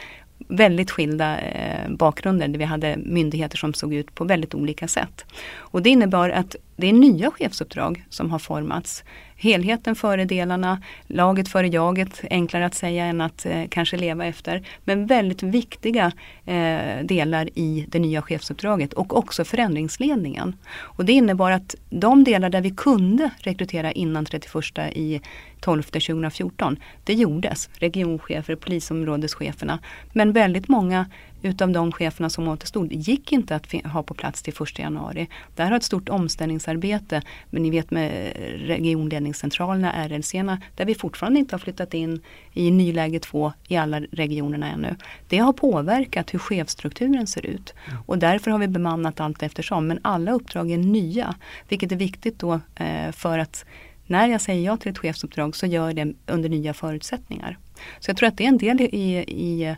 väldigt 0.48 0.90
skilda 0.90 1.38
eh, 1.40 1.90
bakgrunder 1.90 2.48
där 2.48 2.58
vi 2.58 2.64
hade 2.64 2.96
myndigheter 2.96 3.56
som 3.56 3.74
såg 3.74 3.94
ut 3.94 4.14
på 4.14 4.24
väldigt 4.24 4.54
olika 4.54 4.88
sätt. 4.88 5.24
Och 5.72 5.82
det 5.82 5.90
innebar 5.90 6.30
att 6.30 6.56
det 6.76 6.86
är 6.86 6.92
nya 6.92 7.30
chefsuppdrag 7.30 8.04
som 8.08 8.30
har 8.30 8.38
formats. 8.38 9.04
Helheten 9.36 9.94
före 9.94 10.24
delarna, 10.24 10.82
laget 11.06 11.48
före 11.48 11.68
jaget, 11.68 12.24
enklare 12.30 12.66
att 12.66 12.74
säga 12.74 13.04
än 13.04 13.20
att 13.20 13.46
eh, 13.46 13.62
kanske 13.68 13.96
leva 13.96 14.26
efter. 14.26 14.66
Men 14.84 15.06
väldigt 15.06 15.42
viktiga 15.42 16.12
eh, 16.44 17.04
delar 17.04 17.58
i 17.58 17.86
det 17.88 17.98
nya 17.98 18.22
chefsuppdraget 18.22 18.92
och 18.92 19.16
också 19.16 19.44
förändringsledningen. 19.44 20.56
Och 20.74 21.04
det 21.04 21.12
innebar 21.12 21.50
att 21.50 21.74
de 21.90 22.24
delar 22.24 22.50
där 22.50 22.60
vi 22.60 22.70
kunde 22.70 23.30
rekrytera 23.38 23.92
innan 23.92 24.24
31 24.24 24.78
i 24.92 25.20
12 25.60 25.82
2014, 25.82 26.76
det 27.04 27.14
gjordes. 27.14 27.70
Regionchefer, 27.72 28.56
polisområdescheferna. 28.56 29.78
Men 30.12 30.32
väldigt 30.32 30.68
många 30.68 31.06
utav 31.42 31.70
de 31.70 31.92
cheferna 31.92 32.30
som 32.30 32.48
återstod 32.48 32.92
gick 32.92 33.32
inte 33.32 33.56
att 33.56 33.72
ha 33.84 34.02
på 34.02 34.14
plats 34.14 34.42
till 34.42 34.54
1 34.62 34.78
januari. 34.78 35.28
Där 35.54 35.64
har 35.64 35.76
ett 35.76 35.82
stort 35.82 36.08
omställningsarbete, 36.08 37.22
men 37.50 37.62
ni 37.62 37.70
vet 37.70 37.90
med 37.90 38.32
regionledningscentralerna, 38.66 40.08
RLC, 40.08 40.32
där 40.76 40.84
vi 40.84 40.94
fortfarande 40.94 41.38
inte 41.38 41.54
har 41.54 41.58
flyttat 41.58 41.94
in 41.94 42.20
i 42.52 42.70
nyläge 42.70 43.18
2 43.18 43.52
i 43.68 43.76
alla 43.76 44.00
regionerna 44.00 44.70
ännu. 44.70 44.96
Det 45.28 45.38
har 45.38 45.52
påverkat 45.52 46.34
hur 46.34 46.38
chefstrukturen 46.38 47.26
ser 47.26 47.46
ut 47.46 47.74
och 48.06 48.18
därför 48.18 48.50
har 48.50 48.58
vi 48.58 48.68
bemannat 48.68 49.20
allt 49.20 49.42
eftersom. 49.42 49.86
Men 49.86 49.98
alla 50.02 50.32
uppdrag 50.32 50.70
är 50.70 50.78
nya, 50.78 51.34
vilket 51.68 51.92
är 51.92 51.96
viktigt 51.96 52.38
då 52.38 52.60
eh, 52.74 53.12
för 53.12 53.38
att 53.38 53.64
när 54.06 54.28
jag 54.28 54.40
säger 54.40 54.64
ja 54.64 54.76
till 54.76 54.90
ett 54.90 54.98
chefsuppdrag 54.98 55.56
så 55.56 55.66
gör 55.66 55.86
jag 55.86 55.96
det 55.96 56.14
under 56.26 56.48
nya 56.48 56.74
förutsättningar. 56.74 57.58
Så 58.00 58.10
jag 58.10 58.16
tror 58.16 58.28
att 58.28 58.36
det 58.36 58.44
är 58.44 58.48
en 58.48 58.58
del 58.58 58.80
i, 58.80 59.24
i 59.28 59.76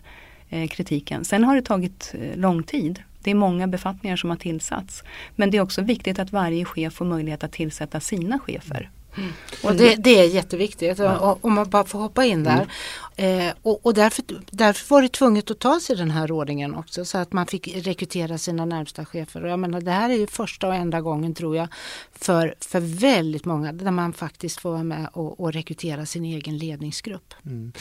kritiken. 0.51 1.25
Sen 1.25 1.45
har 1.45 1.57
det 1.57 1.63
tagit 1.63 2.15
eh, 2.15 2.37
lång 2.37 2.63
tid. 2.63 3.03
Det 3.21 3.31
är 3.31 3.35
många 3.35 3.67
befattningar 3.67 4.17
som 4.17 4.31
har 4.31 4.37
tillsatts. 4.37 5.03
Men 5.37 5.51
det 5.51 5.57
är 5.57 5.63
också 5.63 5.83
viktigt 5.83 6.19
att 6.19 6.33
varje 6.33 6.65
chef 6.65 6.95
får 6.95 7.05
möjlighet 7.05 7.45
att 7.45 7.53
tillsätta 7.53 8.01
sina 8.01 8.39
chefer. 8.39 8.91
Mm. 9.17 9.33
Och 9.63 9.75
det, 9.75 9.97
det, 9.97 10.19
är 10.21 10.29
jätteviktigt 10.29 10.99
ja. 10.99 11.39
om 11.41 11.53
man 11.53 11.71
bara 11.71 11.85
får 11.85 11.99
hoppa 11.99 12.25
in 12.25 12.45
där. 12.45 12.69
Mm. 13.17 13.49
Eh, 13.49 13.55
och, 13.63 13.87
och 13.87 13.95
därför, 13.95 14.25
därför 14.51 14.95
var 14.95 15.03
det 15.03 15.09
tvunget 15.09 15.51
att 15.51 15.59
ta 15.59 15.81
sig 15.81 15.97
den 15.97 16.11
här 16.11 16.33
ordningen 16.33 16.75
också 16.75 17.05
så 17.05 17.19
att 17.19 17.33
man 17.33 17.47
fick 17.47 17.77
rekrytera 17.77 18.39
sina 18.39 18.65
närmsta 18.65 19.05
chefer. 19.05 19.45
Och 19.45 19.51
jag 19.51 19.59
menar, 19.59 19.81
det 19.81 19.91
här 19.91 20.11
är 20.11 20.15
ju 20.15 20.27
första 20.27 20.69
och 20.69 20.75
enda 20.75 21.01
gången 21.01 21.35
tror 21.35 21.57
jag 21.57 21.69
för, 22.13 22.55
för 22.61 22.81
väldigt 22.81 23.45
många 23.45 23.73
där 23.73 23.91
man 23.91 24.13
faktiskt 24.13 24.61
får 24.61 24.71
vara 24.71 24.83
med 24.83 25.09
och, 25.13 25.41
och 25.41 25.53
rekrytera 25.53 26.07
sin 26.07 26.25
egen 26.25 26.59
ledningsgrupp. 26.59 27.35
Mm. 27.47 27.73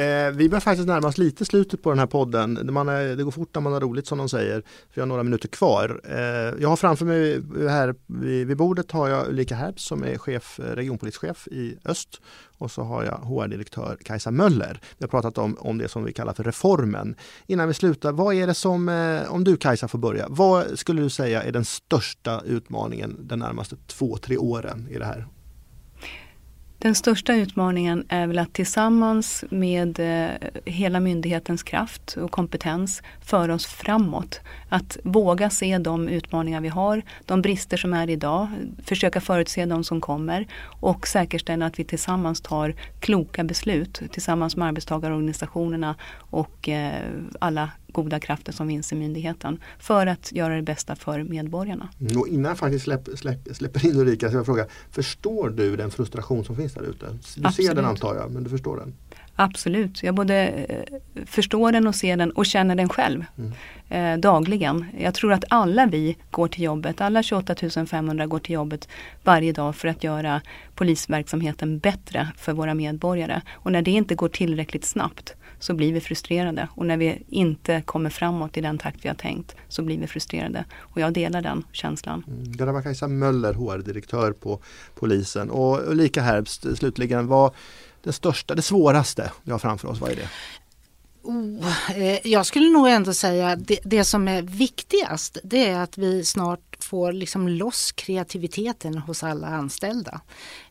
Eh, 0.00 0.30
vi 0.30 0.48
börjar 0.48 0.60
faktiskt 0.60 0.88
närma 0.88 1.08
oss 1.08 1.18
lite 1.18 1.44
slutet 1.44 1.82
på 1.82 1.90
den 1.90 1.98
här 1.98 2.06
podden. 2.06 2.72
Man 2.72 2.88
är, 2.88 3.16
det 3.16 3.24
går 3.24 3.30
fort 3.30 3.54
när 3.54 3.62
man 3.62 3.72
har 3.72 3.80
roligt 3.80 4.06
som 4.06 4.18
de 4.18 4.28
säger. 4.28 4.62
Vi 4.94 5.00
har 5.00 5.06
några 5.06 5.22
minuter 5.22 5.48
kvar. 5.48 6.00
Eh, 6.04 6.60
jag 6.62 6.68
har 6.68 6.76
framför 6.76 7.04
mig 7.04 7.42
här 7.68 7.94
vid, 8.06 8.46
vid 8.46 8.56
bordet 8.56 8.90
har 8.90 9.08
jag 9.08 9.28
Ulrika 9.28 9.54
Herbst 9.54 9.86
som 9.86 10.04
är 10.04 10.18
chef, 10.18 10.60
eh, 10.60 10.62
regionpolischef 10.62 11.48
i 11.48 11.76
Öst 11.84 12.20
och 12.58 12.70
så 12.70 12.82
har 12.82 13.04
jag 13.04 13.14
HR-direktör 13.14 13.98
Kajsa 14.04 14.30
Möller. 14.30 14.80
Vi 14.98 15.04
har 15.04 15.08
pratat 15.08 15.38
om, 15.38 15.56
om 15.58 15.78
det 15.78 15.88
som 15.88 16.04
vi 16.04 16.12
kallar 16.12 16.32
för 16.32 16.44
reformen. 16.44 17.14
Innan 17.46 17.68
vi 17.68 17.74
slutar, 17.74 18.12
vad 18.12 18.34
är 18.34 18.46
det 18.46 18.54
som, 18.54 18.88
eh, 18.88 19.32
om 19.32 19.44
du 19.44 19.56
Kajsa 19.56 19.88
får 19.88 19.98
börja, 19.98 20.26
vad 20.28 20.78
skulle 20.78 21.02
du 21.02 21.10
säga 21.10 21.42
är 21.42 21.52
den 21.52 21.64
största 21.64 22.42
utmaningen 22.46 23.16
de 23.20 23.38
närmaste 23.38 23.76
två, 23.86 24.16
tre 24.16 24.36
åren 24.36 24.88
i 24.90 24.98
det 24.98 25.04
här? 25.04 25.26
Den 26.82 26.94
största 26.94 27.34
utmaningen 27.34 28.04
är 28.08 28.26
väl 28.26 28.38
att 28.38 28.52
tillsammans 28.52 29.44
med 29.50 30.00
eh, 30.00 30.48
hela 30.64 31.00
myndighetens 31.00 31.62
kraft 31.62 32.16
och 32.16 32.30
kompetens 32.30 33.02
föra 33.20 33.54
oss 33.54 33.66
framåt. 33.66 34.40
Att 34.68 34.98
våga 35.04 35.50
se 35.50 35.78
de 35.78 36.08
utmaningar 36.08 36.60
vi 36.60 36.68
har, 36.68 37.02
de 37.26 37.42
brister 37.42 37.76
som 37.76 37.92
är 37.92 38.10
idag, 38.10 38.48
försöka 38.84 39.20
förutse 39.20 39.66
de 39.66 39.84
som 39.84 40.00
kommer 40.00 40.46
och 40.62 41.08
säkerställa 41.08 41.66
att 41.66 41.78
vi 41.78 41.84
tillsammans 41.84 42.40
tar 42.40 42.74
kloka 43.00 43.44
beslut 43.44 44.02
tillsammans 44.10 44.56
med 44.56 44.68
arbetstagarorganisationerna 44.68 45.94
och 46.16 46.68
eh, 46.68 47.02
alla 47.38 47.70
goda 47.92 48.20
krafter 48.20 48.52
som 48.52 48.68
finns 48.68 48.92
i 48.92 48.94
myndigheten 48.94 49.60
för 49.78 50.06
att 50.06 50.32
göra 50.32 50.56
det 50.56 50.62
bästa 50.62 50.96
för 50.96 51.22
medborgarna. 51.22 51.88
Mm, 52.00 52.20
och 52.20 52.28
innan 52.28 52.48
jag 52.48 52.58
faktiskt 52.58 52.84
släpp, 52.84 53.08
släpp, 53.14 53.48
släpper 53.52 53.86
in 53.86 53.96
Ulrika 53.96 54.30
så 54.30 54.36
jag 54.36 54.46
fråga, 54.46 54.66
förstår 54.90 55.50
du 55.50 55.76
den 55.76 55.90
frustration 55.90 56.44
som 56.44 56.56
finns 56.56 56.74
där 56.74 56.82
ute? 56.82 57.06
Du 57.06 57.46
Absolut. 57.46 57.68
ser 57.68 57.74
den 57.74 57.84
antar 57.84 58.14
jag, 58.14 58.30
men 58.30 58.44
du 58.44 58.50
förstår 58.50 58.76
den? 58.76 58.94
Absolut, 59.42 60.02
jag 60.02 60.14
både 60.14 60.48
eh, 60.48 61.24
förstår 61.26 61.72
den 61.72 61.86
och 61.86 61.94
ser 61.94 62.16
den 62.16 62.30
och 62.30 62.46
känner 62.46 62.74
den 62.74 62.88
själv 62.88 63.24
mm. 63.38 63.52
eh, 63.88 64.20
dagligen. 64.20 64.84
Jag 64.98 65.14
tror 65.14 65.32
att 65.32 65.44
alla 65.48 65.86
vi 65.86 66.16
går 66.30 66.48
till 66.48 66.62
jobbet, 66.62 67.00
alla 67.00 67.22
28 67.22 67.54
500 67.86 68.26
går 68.26 68.38
till 68.38 68.54
jobbet 68.54 68.88
varje 69.24 69.52
dag 69.52 69.76
för 69.76 69.88
att 69.88 70.04
göra 70.04 70.40
polisverksamheten 70.74 71.78
bättre 71.78 72.28
för 72.36 72.52
våra 72.52 72.74
medborgare. 72.74 73.40
Och 73.52 73.72
när 73.72 73.82
det 73.82 73.90
inte 73.90 74.14
går 74.14 74.28
tillräckligt 74.28 74.84
snabbt 74.84 75.34
så 75.60 75.74
blir 75.74 75.92
vi 75.92 76.00
frustrerade. 76.00 76.68
Och 76.74 76.86
när 76.86 76.96
vi 76.96 77.22
inte 77.28 77.82
kommer 77.82 78.10
framåt 78.10 78.56
i 78.56 78.60
den 78.60 78.78
takt 78.78 79.04
vi 79.04 79.08
har 79.08 79.16
tänkt 79.16 79.56
så 79.68 79.82
blir 79.82 79.98
vi 79.98 80.06
frustrerade. 80.06 80.64
Och 80.78 81.00
jag 81.00 81.12
delar 81.12 81.42
den 81.42 81.64
känslan. 81.72 82.24
Mm. 82.28 82.56
Det 82.56 82.64
var 82.64 82.82
Kajsa 82.82 83.08
Möller, 83.08 83.54
HR-direktör 83.54 84.32
på 84.32 84.60
polisen. 84.94 85.50
Och 85.50 85.90
Ulrika 85.90 86.22
Herbst, 86.22 86.76
slutligen, 86.78 87.26
vad 87.26 87.52
det 88.02 88.12
största, 88.12 88.54
det 88.54 88.62
svåraste 88.62 89.32
vi 89.42 89.52
har 89.52 89.58
framför 89.58 89.88
oss, 89.88 90.00
vad 90.00 90.10
är 90.10 90.16
det? 90.16 90.28
Oh, 91.22 91.98
eh, 91.98 92.26
jag 92.26 92.46
skulle 92.46 92.70
nog 92.70 92.88
ändå 92.88 93.14
säga 93.14 93.56
det, 93.56 93.78
det 93.84 94.04
som 94.04 94.28
är 94.28 94.42
viktigast 94.42 95.38
det 95.42 95.68
är 95.68 95.80
att 95.80 95.98
vi 95.98 96.24
snart 96.24 96.84
får 96.84 97.12
liksom 97.12 97.48
loss 97.48 97.92
kreativiteten 97.92 98.98
hos 98.98 99.22
alla 99.22 99.46
anställda. 99.46 100.20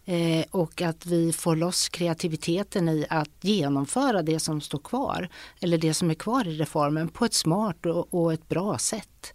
Eh, 0.05 0.45
och 0.51 0.81
att 0.81 1.05
vi 1.05 1.33
får 1.33 1.55
loss 1.55 1.89
kreativiteten 1.89 2.89
i 2.89 3.05
att 3.09 3.29
genomföra 3.41 4.21
det 4.21 4.39
som 4.39 4.61
står 4.61 4.79
kvar 4.79 5.29
eller 5.59 5.77
det 5.77 5.93
som 5.93 6.09
är 6.09 6.15
kvar 6.15 6.47
i 6.47 6.57
reformen 6.57 7.07
på 7.07 7.25
ett 7.25 7.33
smart 7.33 7.85
och, 7.85 8.13
och 8.13 8.33
ett 8.33 8.49
bra 8.49 8.77
sätt. 8.77 9.33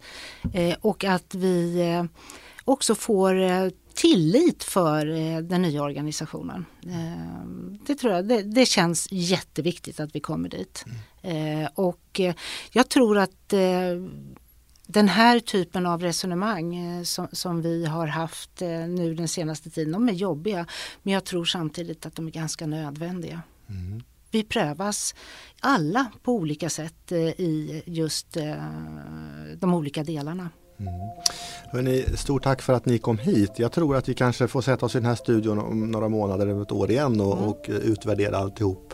Eh, 0.53 0.75
och 0.81 1.03
att 1.03 1.35
vi 1.35 1.81
eh, 1.81 2.03
också 2.65 2.95
får 2.95 3.41
eh, 3.41 3.67
tillit 3.95 4.63
för 4.63 5.05
den 5.41 5.61
nya 5.61 5.83
organisationen. 5.83 6.65
Det 7.85 7.95
tror 7.95 8.13
jag, 8.13 8.27
det, 8.27 8.41
det 8.41 8.65
känns 8.65 9.07
jätteviktigt 9.11 9.99
att 9.99 10.15
vi 10.15 10.19
kommer 10.19 10.49
dit. 10.49 10.85
Mm. 11.23 11.67
Och 11.75 12.21
jag 12.71 12.89
tror 12.89 13.17
att 13.17 13.53
den 14.87 15.07
här 15.07 15.39
typen 15.39 15.85
av 15.85 16.01
resonemang 16.01 16.75
eh, 16.75 17.03
som, 17.03 17.27
som, 17.31 17.61
vi 17.61 17.85
har 17.85 18.07
haft 18.07 18.61
eh, 18.61 18.69
nu 18.69 19.13
den 19.13 19.27
senaste 19.27 19.69
tiden, 19.69 19.91
de 19.91 20.09
är 20.09 20.13
jobbiga. 20.13 20.65
Men 21.03 21.13
jag 21.13 21.23
tror 21.23 21.45
samtidigt 21.45 22.05
att 22.05 22.15
de 22.15 22.27
är 22.27 22.31
ganska 22.31 22.67
nödvändiga. 22.67 23.41
Mm. 23.69 24.03
Vi 24.31 24.43
prövas 24.43 25.15
alla 25.59 26.05
på 26.23 26.33
olika 26.33 26.69
sätt 26.69 27.11
eh, 27.11 27.19
i 27.19 27.83
just 27.85 28.37
de 29.57 29.73
olika 29.73 30.03
delarna. 30.03 30.49
Mm. 30.79 30.93
Hörrni, 31.71 32.05
stort 32.17 32.43
tack 32.43 32.61
för 32.61 32.73
att 32.73 32.85
ni 32.85 32.97
kom 32.97 33.17
hit. 33.17 33.51
Jag 33.55 33.71
tror 33.71 33.95
att 33.95 34.09
vi 34.09 34.13
kanske 34.13 34.47
får 34.47 34.61
sätta 34.61 34.85
oss 34.85 34.95
i 34.95 34.97
den 34.97 35.07
här 35.07 35.15
studion 35.15 35.59
om 35.59 35.91
några 35.91 36.09
månader 36.09 36.47
eller 36.47 36.61
ett 36.61 36.71
år 36.71 36.91
igen 36.91 37.21
och, 37.21 37.37
mm. 37.37 37.49
och 37.49 37.65
utvärdera 37.69 38.37
alltihop. 38.37 38.93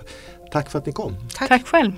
Tack 0.51 0.69
för 0.69 0.79
att 0.79 0.85
ni 0.85 0.91
kom. 0.91 1.15
Tack, 1.35 1.47
tack 1.47 1.67
själv. 1.67 1.91